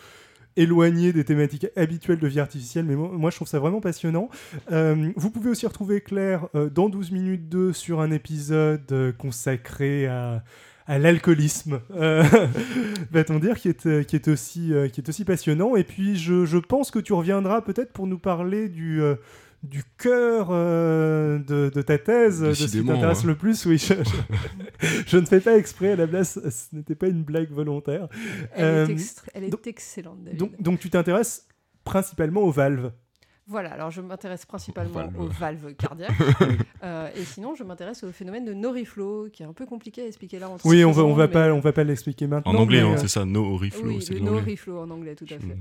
éloigné 0.56 1.14
des 1.14 1.24
thématiques 1.24 1.66
habituelles 1.74 2.18
de 2.18 2.28
vie 2.28 2.40
artificielle, 2.40 2.84
mais 2.84 2.96
moi, 2.96 3.08
moi, 3.12 3.30
je 3.30 3.36
trouve 3.36 3.48
ça 3.48 3.58
vraiment 3.60 3.80
passionnant. 3.80 4.28
Euh, 4.72 5.10
vous 5.16 5.30
pouvez 5.30 5.48
aussi 5.48 5.66
retrouver 5.66 6.02
Claire 6.02 6.48
euh, 6.54 6.68
dans 6.68 6.90
12 6.90 7.12
minutes 7.12 7.48
2 7.48 7.72
sur 7.72 8.00
un 8.02 8.10
épisode 8.10 8.84
euh, 8.92 9.12
consacré 9.12 10.06
à 10.06 10.44
à 10.86 10.98
l'alcoolisme, 10.98 11.80
euh, 11.96 12.22
va-t-on 13.10 13.38
dire, 13.38 13.56
qui 13.58 13.68
est, 13.68 13.86
euh, 13.86 14.02
qui, 14.04 14.16
est 14.16 14.28
aussi, 14.28 14.72
euh, 14.72 14.88
qui 14.88 15.00
est 15.00 15.08
aussi 15.08 15.24
passionnant. 15.24 15.76
Et 15.76 15.84
puis, 15.84 16.16
je, 16.16 16.44
je 16.44 16.58
pense 16.58 16.90
que 16.90 16.98
tu 16.98 17.12
reviendras 17.12 17.60
peut-être 17.62 17.92
pour 17.92 18.06
nous 18.06 18.18
parler 18.18 18.68
du, 18.68 19.00
du 19.62 19.82
cœur 19.98 20.48
euh, 20.50 21.38
de, 21.38 21.70
de 21.74 21.82
ta 21.82 21.98
thèse, 21.98 22.40
de 22.40 22.52
ce 22.52 22.66
qui 22.66 22.84
t'intéresse 22.84 23.24
hein. 23.24 23.28
le 23.28 23.34
plus. 23.34 23.66
Oui, 23.66 23.78
je, 23.78 23.94
je- 23.94 24.86
je 25.06 25.16
ne 25.16 25.26
fais 25.26 25.40
pas 25.40 25.56
exprès 25.56 25.92
à 25.92 25.96
la 25.96 26.06
place, 26.06 26.38
ce 26.48 26.76
n'était 26.76 26.94
pas 26.94 27.08
une 27.08 27.24
blague 27.24 27.50
volontaire. 27.50 28.08
Elle 28.54 28.64
Euh, 28.64 28.86
est, 28.86 28.92
extra- 28.92 29.30
elle 29.34 29.44
est 29.44 29.50
donc- 29.50 29.66
excellente, 29.66 30.22
David. 30.22 30.38
Donc, 30.38 30.62
donc 30.62 30.78
tu 30.78 30.88
t'intéresses 30.90 31.48
principalement 31.84 32.42
aux 32.42 32.52
valves. 32.52 32.92
Voilà, 33.48 33.72
alors 33.72 33.90
je 33.90 34.00
m'intéresse 34.00 34.44
principalement 34.44 35.08
aux 35.18 35.26
valves 35.26 35.74
cardiaques. 35.74 36.12
Euh, 36.82 37.08
et 37.16 37.24
sinon, 37.24 37.54
je 37.56 37.64
m'intéresse 37.64 38.04
au 38.04 38.12
phénomène 38.12 38.44
de 38.44 38.52
no-reflow, 38.52 39.30
qui 39.32 39.42
est 39.42 39.46
un 39.46 39.54
peu 39.54 39.66
compliqué 39.66 40.02
à 40.02 40.06
expliquer 40.06 40.38
là 40.38 40.50
en 40.50 40.58
Oui, 40.64 40.84
on 40.84 40.92
va, 40.92 41.02
30 41.02 41.10
on 41.10 41.14
va 41.14 41.26
pas, 41.26 41.52
on 41.52 41.58
va 41.58 41.72
pas 41.72 41.82
l'expliquer 41.82 42.28
maintenant. 42.28 42.52
En 42.52 42.56
anglais, 42.56 42.80
hein, 42.80 42.92
euh, 42.92 42.96
c'est 42.96 43.08
ça, 43.08 43.24
no 43.24 43.56
reflow, 43.56 43.88
Oui, 43.88 44.06
le 44.10 44.18
no-reflow 44.20 44.78
en 44.78 44.90
anglais, 44.90 45.16
tout 45.16 45.24
à 45.24 45.38
fait. 45.38 45.56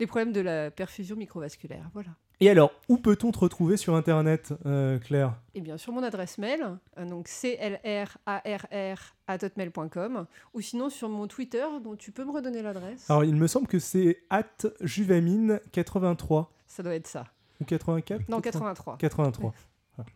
Les 0.00 0.06
problèmes 0.06 0.32
de 0.32 0.40
la 0.40 0.70
perfusion 0.70 1.16
microvasculaire, 1.16 1.90
voilà. 1.92 2.10
Et 2.40 2.50
alors, 2.50 2.72
où 2.88 2.96
peut-on 2.98 3.30
te 3.32 3.38
retrouver 3.38 3.78
sur 3.78 3.94
Internet, 3.94 4.52
euh, 4.66 4.98
Claire? 4.98 5.36
Et 5.54 5.62
bien 5.62 5.78
sur 5.78 5.92
mon 5.92 6.02
adresse 6.02 6.36
mail, 6.36 6.60
euh, 6.98 7.06
donc 7.06 7.28
clrarr@hotmail.com, 7.28 10.26
ou 10.52 10.60
sinon 10.60 10.90
sur 10.90 11.08
mon 11.08 11.26
Twitter, 11.28 11.64
dont 11.82 11.96
tu 11.96 12.12
peux 12.12 12.24
me 12.24 12.32
redonner 12.32 12.60
l'adresse. 12.60 13.08
Alors, 13.08 13.24
il 13.24 13.36
me 13.36 13.46
semble 13.46 13.68
que 13.68 13.78
c'est 13.78 14.18
at 14.28 14.44
juvamine83 14.82 16.48
Ça 16.66 16.82
doit 16.82 16.94
être 16.94 17.06
ça. 17.06 17.24
ou 17.60 17.64
84 17.64 18.28
Non, 18.28 18.40
83. 18.40 18.96
83, 18.98 19.54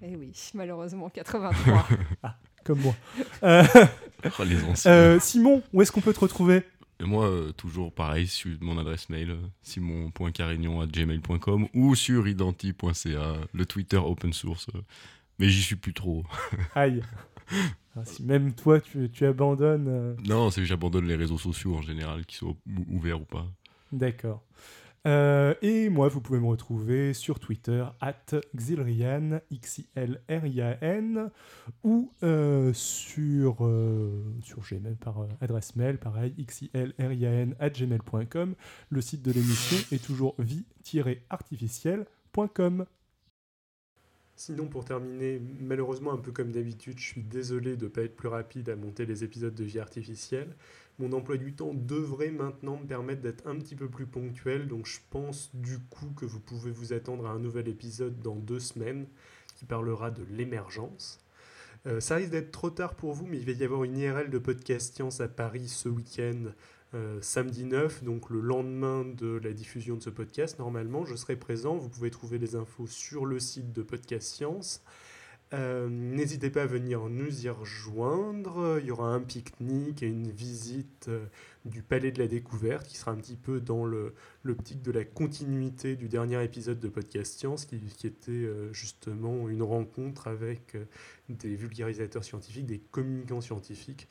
Eh 0.02 0.16
oui, 0.16 0.32
malheureusement, 0.54 1.08
83. 1.10 1.86
comme 2.64 2.80
moi. 2.80 2.94
Euh, 3.42 3.64
Oh, 4.38 4.44
les 4.44 4.62
anciens. 4.64 4.90
euh, 4.92 5.18
Simon, 5.20 5.62
où 5.72 5.80
est-ce 5.80 5.90
qu'on 5.90 6.02
peut 6.02 6.12
te 6.12 6.20
retrouver? 6.20 6.62
Et 6.98 7.04
moi, 7.04 7.24
euh, 7.26 7.52
toujours 7.52 7.90
pareil, 7.90 8.26
sur 8.26 8.50
mon 8.60 8.76
adresse 8.76 9.08
mail, 9.08 9.34
simon.carignon.gmail.com 9.62 11.68
ou 11.74 11.94
sur 11.94 12.28
identi.ca, 12.28 13.34
le 13.52 13.66
Twitter 13.66 13.96
open 13.96 14.32
source. 14.32 14.66
euh, 14.74 14.80
mais 15.38 15.48
j'y 15.48 15.62
suis 15.62 15.76
plus 15.76 15.94
trop. 15.94 16.24
Aïe. 16.74 17.02
Ah, 17.96 18.04
si 18.04 18.22
même 18.22 18.52
toi, 18.52 18.80
tu, 18.80 19.10
tu 19.10 19.24
abandonnes. 19.26 19.88
euh, 19.88 20.14
Non, 20.26 20.50
c'est 20.50 20.60
que 20.60 20.66
j'abandonne 20.66 21.06
les 21.06 21.16
réseaux 21.16 21.38
sociaux 21.38 21.76
en 21.76 21.82
général, 21.82 22.26
qu'ils 22.26 22.38
soient 22.38 22.50
ou- 22.50 22.86
ouverts 22.96 23.20
ou 23.22 23.24
pas. 23.24 23.46
D'accord. 23.92 24.42
Euh, 25.06 25.54
et 25.62 25.88
moi, 25.88 26.08
vous 26.08 26.20
pouvez 26.20 26.40
me 26.40 26.46
retrouver 26.46 27.14
sur 27.14 27.40
Twitter, 27.40 27.86
at 28.00 28.34
Xilrian, 28.54 29.40
X-I-L-R-I-A-N, 29.50 31.30
ou 31.84 32.12
euh, 32.22 32.74
sur, 32.74 33.64
euh, 33.64 34.22
sur 34.42 34.60
Gmail, 34.60 34.96
par 34.96 35.26
adresse 35.40 35.74
mail, 35.76 35.96
pareil, 35.98 36.34
X-I-L-R-I-A-N, 36.36 37.54
at 37.58 37.70
gmail.com. 37.70 38.54
Le 38.90 39.00
site 39.00 39.22
de 39.22 39.32
l'émission 39.32 39.78
est 39.90 40.04
toujours 40.04 40.34
vie-artificielle.com. 40.38 42.84
Sinon, 44.40 44.68
pour 44.68 44.86
terminer, 44.86 45.38
malheureusement, 45.60 46.12
un 46.12 46.18
peu 46.18 46.32
comme 46.32 46.50
d'habitude, 46.50 46.98
je 46.98 47.08
suis 47.08 47.22
désolé 47.22 47.76
de 47.76 47.84
ne 47.84 47.90
pas 47.90 48.02
être 48.02 48.16
plus 48.16 48.28
rapide 48.28 48.70
à 48.70 48.76
monter 48.76 49.04
les 49.04 49.22
épisodes 49.22 49.54
de 49.54 49.64
vie 49.64 49.78
artificielle. 49.78 50.56
Mon 51.00 51.14
emploi 51.14 51.38
du 51.38 51.54
temps 51.54 51.72
devrait 51.72 52.30
maintenant 52.30 52.76
me 52.76 52.86
permettre 52.86 53.22
d'être 53.22 53.46
un 53.46 53.56
petit 53.56 53.74
peu 53.74 53.88
plus 53.88 54.04
ponctuel, 54.04 54.68
donc 54.68 54.84
je 54.84 55.00
pense 55.08 55.48
du 55.54 55.78
coup 55.78 56.12
que 56.14 56.26
vous 56.26 56.40
pouvez 56.40 56.70
vous 56.70 56.92
attendre 56.92 57.26
à 57.26 57.30
un 57.30 57.38
nouvel 57.38 57.68
épisode 57.68 58.20
dans 58.20 58.36
deux 58.36 58.60
semaines 58.60 59.06
qui 59.56 59.64
parlera 59.64 60.10
de 60.10 60.22
l'émergence. 60.30 61.18
Euh, 61.86 62.00
ça 62.00 62.16
risque 62.16 62.32
d'être 62.32 62.50
trop 62.50 62.68
tard 62.68 62.96
pour 62.96 63.14
vous, 63.14 63.24
mais 63.24 63.38
il 63.38 63.46
va 63.46 63.52
y 63.52 63.64
avoir 63.64 63.82
une 63.84 63.96
IRL 63.96 64.28
de 64.28 64.38
Podcast 64.38 64.94
Science 64.94 65.22
à 65.22 65.28
Paris 65.28 65.68
ce 65.68 65.88
week-end, 65.88 66.52
euh, 66.92 67.18
samedi 67.22 67.64
9, 67.64 68.04
donc 68.04 68.28
le 68.28 68.40
lendemain 68.40 69.06
de 69.06 69.40
la 69.42 69.54
diffusion 69.54 69.96
de 69.96 70.02
ce 70.02 70.10
podcast. 70.10 70.58
Normalement, 70.58 71.06
je 71.06 71.16
serai 71.16 71.36
présent. 71.36 71.78
Vous 71.78 71.88
pouvez 71.88 72.10
trouver 72.10 72.36
les 72.36 72.56
infos 72.56 72.86
sur 72.86 73.24
le 73.24 73.40
site 73.40 73.72
de 73.72 73.80
Podcast 73.80 74.28
Science. 74.34 74.82
Euh, 75.52 75.88
N'hésitez 75.88 76.48
pas 76.50 76.62
à 76.62 76.66
venir 76.66 77.08
nous 77.08 77.44
y 77.44 77.48
rejoindre. 77.48 78.78
Il 78.80 78.86
y 78.86 78.90
aura 78.92 79.08
un 79.08 79.20
pique-nique 79.20 80.02
et 80.02 80.06
une 80.06 80.30
visite 80.30 81.06
euh, 81.08 81.26
du 81.64 81.82
Palais 81.82 82.12
de 82.12 82.20
la 82.20 82.28
Découverte 82.28 82.86
qui 82.86 82.96
sera 82.96 83.10
un 83.10 83.16
petit 83.16 83.36
peu 83.36 83.60
dans 83.60 83.84
le- 83.84 84.14
l'optique 84.42 84.82
de 84.82 84.90
la 84.90 85.04
continuité 85.04 85.96
du 85.96 86.08
dernier 86.08 86.42
épisode 86.42 86.80
de 86.80 86.88
Podcast 86.88 87.38
Science 87.38 87.66
qui, 87.66 87.76
était 88.04 88.30
euh, 88.30 88.72
justement 88.72 89.48
une 89.48 89.62
rencontre 89.62 90.28
avec 90.28 90.74
euh, 90.74 90.84
des 91.28 91.54
vulgarisateurs 91.54 92.24
scientifiques, 92.24 92.66
des 92.66 92.78
communicants 92.78 93.40
scientifiques 93.40 94.08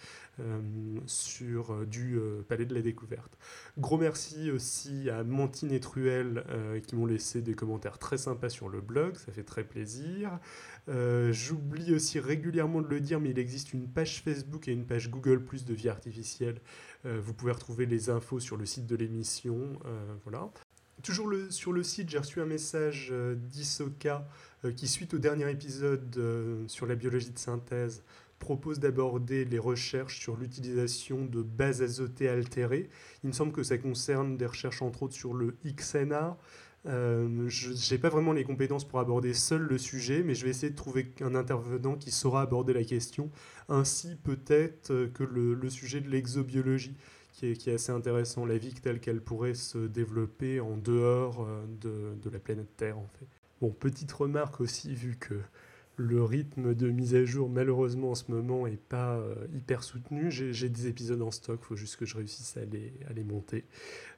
sur 1.05 1.85
du 1.85 2.17
Palais 2.47 2.65
de 2.65 2.73
la 2.73 2.81
Découverte. 2.81 3.37
Gros 3.77 3.97
merci 3.97 4.51
aussi 4.51 5.09
à 5.09 5.25
Mantine 5.25 5.73
et 5.73 5.81
Truel 5.81 6.45
qui 6.87 6.95
m'ont 6.95 7.05
laissé 7.05 7.41
des 7.41 7.55
commentaires 7.55 7.99
très 7.99 8.17
sympas 8.17 8.47
sur 8.47 8.69
le 8.69 8.79
blog, 8.79 9.17
ça 9.17 9.33
fait 9.33 9.43
très 9.43 9.65
plaisir. 9.65 10.39
J'oublie 10.87 11.93
aussi 11.93 12.21
régulièrement 12.21 12.81
de 12.81 12.87
le 12.87 13.01
dire, 13.01 13.19
mais 13.19 13.31
il 13.31 13.39
existe 13.39 13.73
une 13.73 13.89
page 13.89 14.21
Facebook 14.21 14.69
et 14.69 14.71
une 14.71 14.85
page 14.85 15.09
Google 15.09 15.43
Plus 15.43 15.65
de 15.65 15.73
vie 15.73 15.89
artificielle. 15.89 16.61
Vous 17.03 17.33
pouvez 17.33 17.51
retrouver 17.51 17.85
les 17.85 18.09
infos 18.09 18.39
sur 18.39 18.57
le 18.57 18.65
site 18.65 18.85
de 18.85 18.95
l'émission. 18.95 19.79
voilà. 20.23 20.49
Toujours 21.01 21.31
sur 21.49 21.71
le 21.71 21.83
site, 21.83 22.09
j'ai 22.09 22.17
reçu 22.17 22.41
un 22.41 22.45
message 22.45 23.09
euh, 23.11 23.35
d'Isoka 23.35 24.27
euh, 24.65 24.71
qui, 24.73 24.87
suite 24.87 25.13
au 25.13 25.17
dernier 25.17 25.49
épisode 25.49 26.13
euh, 26.17 26.67
sur 26.67 26.85
la 26.85 26.95
biologie 26.95 27.31
de 27.31 27.39
synthèse, 27.39 28.03
propose 28.37 28.79
d'aborder 28.79 29.45
les 29.45 29.59
recherches 29.59 30.19
sur 30.19 30.35
l'utilisation 30.35 31.23
de 31.23 31.41
bases 31.41 31.81
azotées 31.81 32.27
altérées. 32.27 32.89
Il 33.23 33.27
me 33.27 33.33
semble 33.33 33.53
que 33.53 33.63
ça 33.63 33.77
concerne 33.77 34.35
des 34.35 34.45
recherches 34.45 34.81
entre 34.81 35.03
autres 35.03 35.13
sur 35.13 35.33
le 35.33 35.55
XNA. 36.85 37.49
je 37.49 37.93
n'ai 37.93 37.99
pas 37.99 38.09
vraiment 38.09 38.33
les 38.33 38.43
compétences 38.43 38.87
pour 38.87 38.99
aborder 38.99 39.33
seul 39.33 39.61
le 39.61 39.77
sujet, 39.77 40.23
mais 40.23 40.35
je 40.35 40.45
vais 40.45 40.51
essayer 40.51 40.69
de 40.69 40.75
trouver 40.75 41.11
un 41.21 41.35
intervenant 41.35 41.95
qui 41.95 42.11
saura 42.11 42.41
aborder 42.41 42.73
la 42.73 42.83
question, 42.83 43.29
ainsi 43.67 44.15
peut-être 44.23 45.09
que 45.13 45.23
le 45.23 45.69
sujet 45.69 46.01
de 46.01 46.09
l'exobiologie 46.09 46.95
qui 47.39 47.69
est, 47.69 47.73
assez 47.73 47.91
intéressant, 47.91 48.45
la 48.45 48.57
vie 48.57 48.73
telle 48.73 48.99
qu'elle 48.99 49.21
pourrait 49.21 49.53
se 49.53 49.77
développer 49.77 50.59
en 50.59 50.75
dehors 50.75 51.45
euh, 51.47 51.63
de, 51.81 52.15
de, 52.21 52.29
la 52.29 52.39
planète 52.39 52.75
Terre 52.75 52.97
en 52.97 53.07
fait. 53.17 53.27
Bon, 53.61 53.71
petite 53.71 54.11
remarque 54.11 54.59
aussi, 54.61 54.93
vu 54.93 55.15
que 55.17 55.35
le 55.99 56.23
rythme 56.23 56.73
de 56.73 56.89
mise 56.89 57.13
à 57.13 57.25
jour 57.25 57.49
malheureusement 57.49 58.11
en 58.11 58.15
ce 58.15 58.31
moment 58.31 58.65
est 58.65 58.81
pas 58.81 59.17
euh, 59.17 59.35
hyper 59.53 59.83
soutenu, 59.83 60.31
j'ai 60.31 60.69
des 60.69 60.87
épisodes 60.87 61.21
en 61.21 61.29
stock, 61.29 61.59
il 61.61 61.65
faut 61.65 61.75
juste 61.75 61.97
que 61.97 62.05
je 62.05 62.15
réussisse 62.15 62.55
à 62.55 62.61
les, 63.13 63.23
monter. 63.23 63.65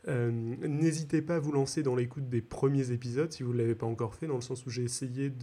Euh, 0.07 0.29
n'hésitez 0.31 1.23
pas 1.23 1.37
à 1.37 1.39
vous 1.39 1.51
lancer 1.51 1.81
dans 1.81 1.95
l'écoute 1.95 2.29
des 2.29 2.41
premiers 2.41 2.91
épisodes 2.91 3.31
si 3.31 3.41
vous 3.41 3.51
ne 3.51 3.57
l'avez 3.57 3.73
pas 3.73 3.87
encore 3.87 4.13
fait, 4.13 4.27
dans 4.27 4.35
le 4.35 4.41
sens 4.41 4.65
où 4.67 4.69
j'ai 4.69 4.83
essayé 4.83 5.33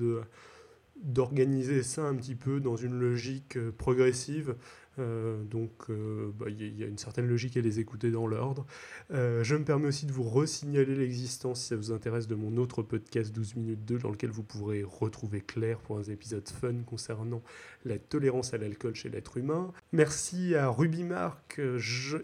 d'organiser 1.02 1.82
ça 1.82 2.04
un 2.04 2.14
petit 2.14 2.36
peu 2.36 2.60
dans 2.60 2.76
une 2.76 2.94
logique 2.94 3.58
progressive 3.72 4.54
euh, 4.98 5.42
donc 5.44 5.70
euh, 5.90 6.30
bah, 6.38 6.46
il 6.48 6.78
y, 6.78 6.82
a 6.82 6.86
une 6.86 6.98
certaine 6.98 7.26
logique 7.26 7.56
à 7.56 7.60
les 7.60 7.80
écouter 7.80 8.10
dans 8.10 8.26
l'ordre. 8.26 8.66
Euh, 9.12 9.44
je 9.44 9.56
me 9.56 9.64
permets 9.64 9.88
aussi 9.88 10.06
de 10.06 10.12
vous 10.12 10.22
resignaler 10.22 10.94
l'existence, 10.94 11.60
si 11.60 11.68
ça 11.68 11.76
vous 11.76 11.92
intéresse, 11.92 12.26
de 12.26 12.34
mon 12.34 12.56
autre 12.56 12.82
podcast 12.82 13.32
12 13.32 13.56
minutes 13.56 13.84
2, 13.84 13.98
dans 13.98 14.10
lequel 14.10 14.30
vous 14.30 14.42
pourrez 14.42 14.82
retrouver 14.82 15.40
Claire 15.40 15.78
pour 15.78 15.98
un 15.98 16.02
épisode 16.02 16.48
fun 16.48 16.74
concernant 16.86 17.42
la 17.84 17.98
tolérance 17.98 18.54
à 18.54 18.58
l'alcool 18.58 18.94
chez 18.94 19.08
l'être 19.08 19.36
humain. 19.36 19.72
Merci 19.92 20.54
à 20.54 20.68
Ruby 20.68 21.04
Marc 21.04 21.60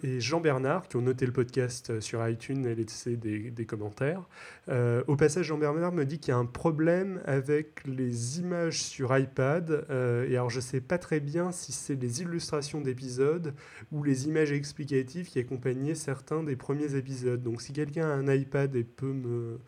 et 0.02 0.20
Jean 0.20 0.40
Bernard 0.40 0.88
qui 0.88 0.96
ont 0.96 1.02
noté 1.02 1.26
le 1.26 1.32
podcast 1.32 2.00
sur 2.00 2.26
iTunes 2.26 2.66
et 2.66 2.74
laissé 2.74 3.16
des, 3.16 3.50
des 3.50 3.66
commentaires. 3.66 4.28
au 4.68 5.16
passage, 5.16 5.46
Jean 5.46 5.58
Bernard 5.58 5.92
me 5.92 6.04
dit 6.04 6.18
qu'il 6.18 6.30
y 6.30 6.34
a 6.34 6.38
un 6.38 6.46
problème 6.46 7.20
avec 7.24 7.82
les 7.86 8.40
images 8.40 8.82
sur 8.82 9.16
iPad. 9.16 9.86
et 9.90 10.36
alors 10.36 10.50
je 10.50 10.60
sais 10.60 10.80
pas 10.80 10.98
très 10.98 11.20
bien 11.20 11.52
si 11.52 11.72
c'est 11.72 11.94
les 11.94 12.22
illustrations 12.22 12.63
d'épisodes 12.80 13.54
ou 13.92 14.02
les 14.02 14.26
images 14.26 14.52
explicatives 14.52 15.28
qui 15.28 15.38
accompagnaient 15.38 15.94
certains 15.94 16.42
des 16.42 16.56
premiers 16.56 16.96
épisodes. 16.96 17.42
Donc 17.42 17.62
si 17.62 17.72
quelqu'un 17.72 18.08
a 18.08 18.14
un 18.14 18.32
iPad 18.32 18.74
et 18.74 18.84
peut 18.84 19.12
me, 19.12 19.58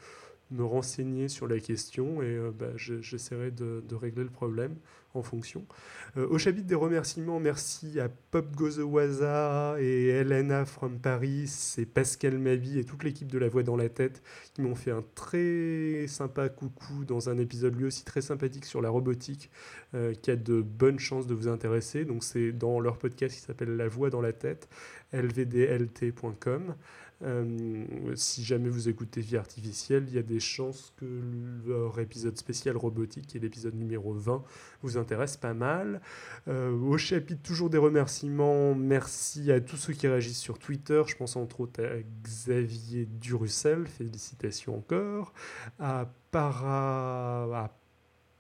me 0.50 0.64
renseigner 0.64 1.28
sur 1.28 1.46
la 1.48 1.58
question 1.58 2.22
et 2.22 2.36
euh, 2.36 2.50
bah, 2.56 2.70
j'essaierai 2.76 3.50
de, 3.50 3.82
régler 3.94 4.22
le 4.22 4.30
problème 4.30 4.76
en 5.14 5.22
fonction. 5.22 5.64
Euh, 6.16 6.26
au 6.28 6.38
chapitre 6.38 6.66
des 6.66 6.74
remerciements, 6.74 7.40
merci 7.40 7.98
à 7.98 8.08
Pop 8.08 8.54
Gozowaza 8.54 9.76
et 9.80 10.08
Elena 10.08 10.64
from 10.66 10.98
Paris 10.98 11.74
et 11.78 11.86
Pascal 11.86 12.38
Mabi 12.38 12.78
et 12.78 12.84
toute 12.84 13.02
l'équipe 13.02 13.30
de 13.30 13.38
La 13.38 13.48
Voix 13.48 13.62
dans 13.62 13.76
la 13.76 13.88
tête 13.88 14.22
qui 14.54 14.62
m'ont 14.62 14.74
fait 14.74 14.90
un 14.90 15.02
très 15.14 16.06
sympa 16.06 16.48
coucou 16.48 17.04
dans 17.06 17.28
un 17.30 17.38
épisode 17.38 17.74
lui 17.76 17.86
aussi 17.86 18.04
très 18.04 18.20
sympathique 18.20 18.66
sur 18.66 18.82
la 18.82 18.90
robotique 18.90 19.50
euh, 19.94 20.12
qui 20.14 20.30
a 20.30 20.36
de 20.36 20.60
bonnes 20.60 20.98
chances 20.98 21.26
de 21.26 21.34
vous 21.34 21.48
intéresser. 21.48 22.04
Donc 22.04 22.22
c'est 22.22 22.52
dans 22.52 22.78
leur 22.78 22.98
podcast 22.98 23.34
qui 23.34 23.40
s'appelle 23.40 23.76
La 23.76 23.88
Voix 23.88 24.10
dans 24.10 24.20
la 24.20 24.32
tête, 24.32 24.68
lvdlt.com. 25.12 26.74
Euh, 27.22 28.14
si 28.14 28.44
jamais 28.44 28.68
vous 28.68 28.88
écoutez 28.88 29.20
Vie 29.20 29.36
Artificielle, 29.36 30.04
il 30.08 30.14
y 30.14 30.18
a 30.18 30.22
des 30.22 30.40
chances 30.40 30.92
que 30.96 31.06
leur 31.66 31.98
épisode 31.98 32.36
spécial 32.36 32.76
robotique, 32.76 33.26
qui 33.26 33.38
est 33.38 33.40
l'épisode 33.40 33.74
numéro 33.74 34.12
20, 34.12 34.44
vous 34.82 34.98
intéresse 34.98 35.36
pas 35.36 35.54
mal. 35.54 36.00
Euh, 36.48 36.70
au 36.72 36.98
chapitre 36.98 37.42
toujours 37.42 37.70
des 37.70 37.78
remerciements, 37.78 38.74
merci 38.74 39.50
à 39.50 39.60
tous 39.60 39.76
ceux 39.76 39.94
qui 39.94 40.06
réagissent 40.08 40.40
sur 40.40 40.58
Twitter. 40.58 41.02
Je 41.06 41.16
pense 41.16 41.36
entre 41.36 41.60
autres 41.60 41.82
à 41.82 42.02
Xavier 42.22 43.06
Durussel, 43.06 43.86
félicitations 43.86 44.76
encore. 44.76 45.32
À, 45.78 46.10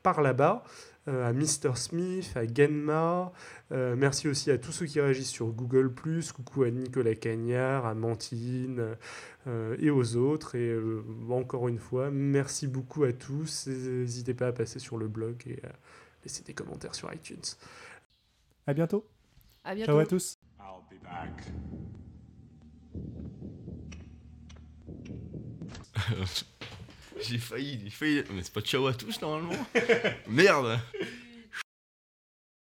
Par 0.02 0.20
là-bas. 0.20 0.62
Euh, 1.08 1.28
à 1.28 1.32
Mr. 1.32 1.76
Smith, 1.76 2.32
à 2.34 2.52
Genma. 2.52 3.32
Euh, 3.70 3.94
merci 3.96 4.26
aussi 4.26 4.50
à 4.50 4.58
tous 4.58 4.72
ceux 4.72 4.86
qui 4.86 5.00
réagissent 5.00 5.30
sur 5.30 5.46
Google, 5.46 5.94
coucou 6.34 6.64
à 6.64 6.70
Nicolas 6.70 7.14
Cagnard, 7.14 7.86
à 7.86 7.94
Mantine 7.94 8.96
euh, 9.46 9.76
et 9.78 9.90
aux 9.90 10.16
autres. 10.16 10.56
Et 10.56 10.76
encore 11.30 11.68
une 11.68 11.78
fois, 11.78 12.10
merci 12.10 12.66
beaucoup 12.66 13.04
à 13.04 13.12
tous. 13.12 13.68
N'hésitez 13.68 14.34
pas 14.34 14.48
à 14.48 14.52
passer 14.52 14.80
sur 14.80 14.98
le 14.98 15.06
blog 15.06 15.44
et 15.46 15.64
à 15.64 15.72
laisser 16.24 16.42
des 16.42 16.54
commentaires 16.54 16.96
sur 16.96 17.12
iTunes. 17.14 17.38
À 18.66 18.74
bientôt. 18.74 19.06
À 19.62 19.76
bientôt. 19.76 19.92
Ciao 19.92 20.00
à 20.00 20.06
tous. 20.06 20.40
J'ai 27.20 27.38
failli, 27.38 27.80
j'ai 27.84 27.90
failli. 27.90 28.24
Mais 28.32 28.42
c'est 28.42 28.52
pas 28.52 28.60
ciao 28.60 28.86
à 28.86 28.94
tous 28.94 29.20
normalement 29.20 29.54
Merde 30.28 30.78